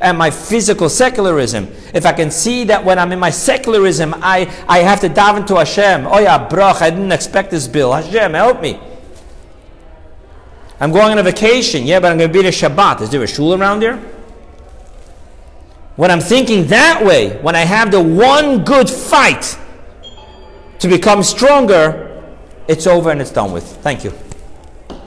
[0.00, 4.52] and my physical secularism, if I can see that when I'm in my secularism, I,
[4.68, 6.08] I have to dive into Hashem.
[6.08, 7.92] Oh yeah, brach, I didn't expect this bill.
[7.92, 8.80] Hashem, help me.
[10.80, 11.84] I'm going on a vacation.
[11.84, 13.00] Yeah, but I'm going to be there Shabbat.
[13.02, 13.96] Is there a shul around there?
[15.94, 19.58] When I'm thinking that way, when I have the one good fight,
[20.78, 22.22] to become stronger,
[22.68, 23.64] it's over and it's done with.
[23.82, 24.12] Thank you.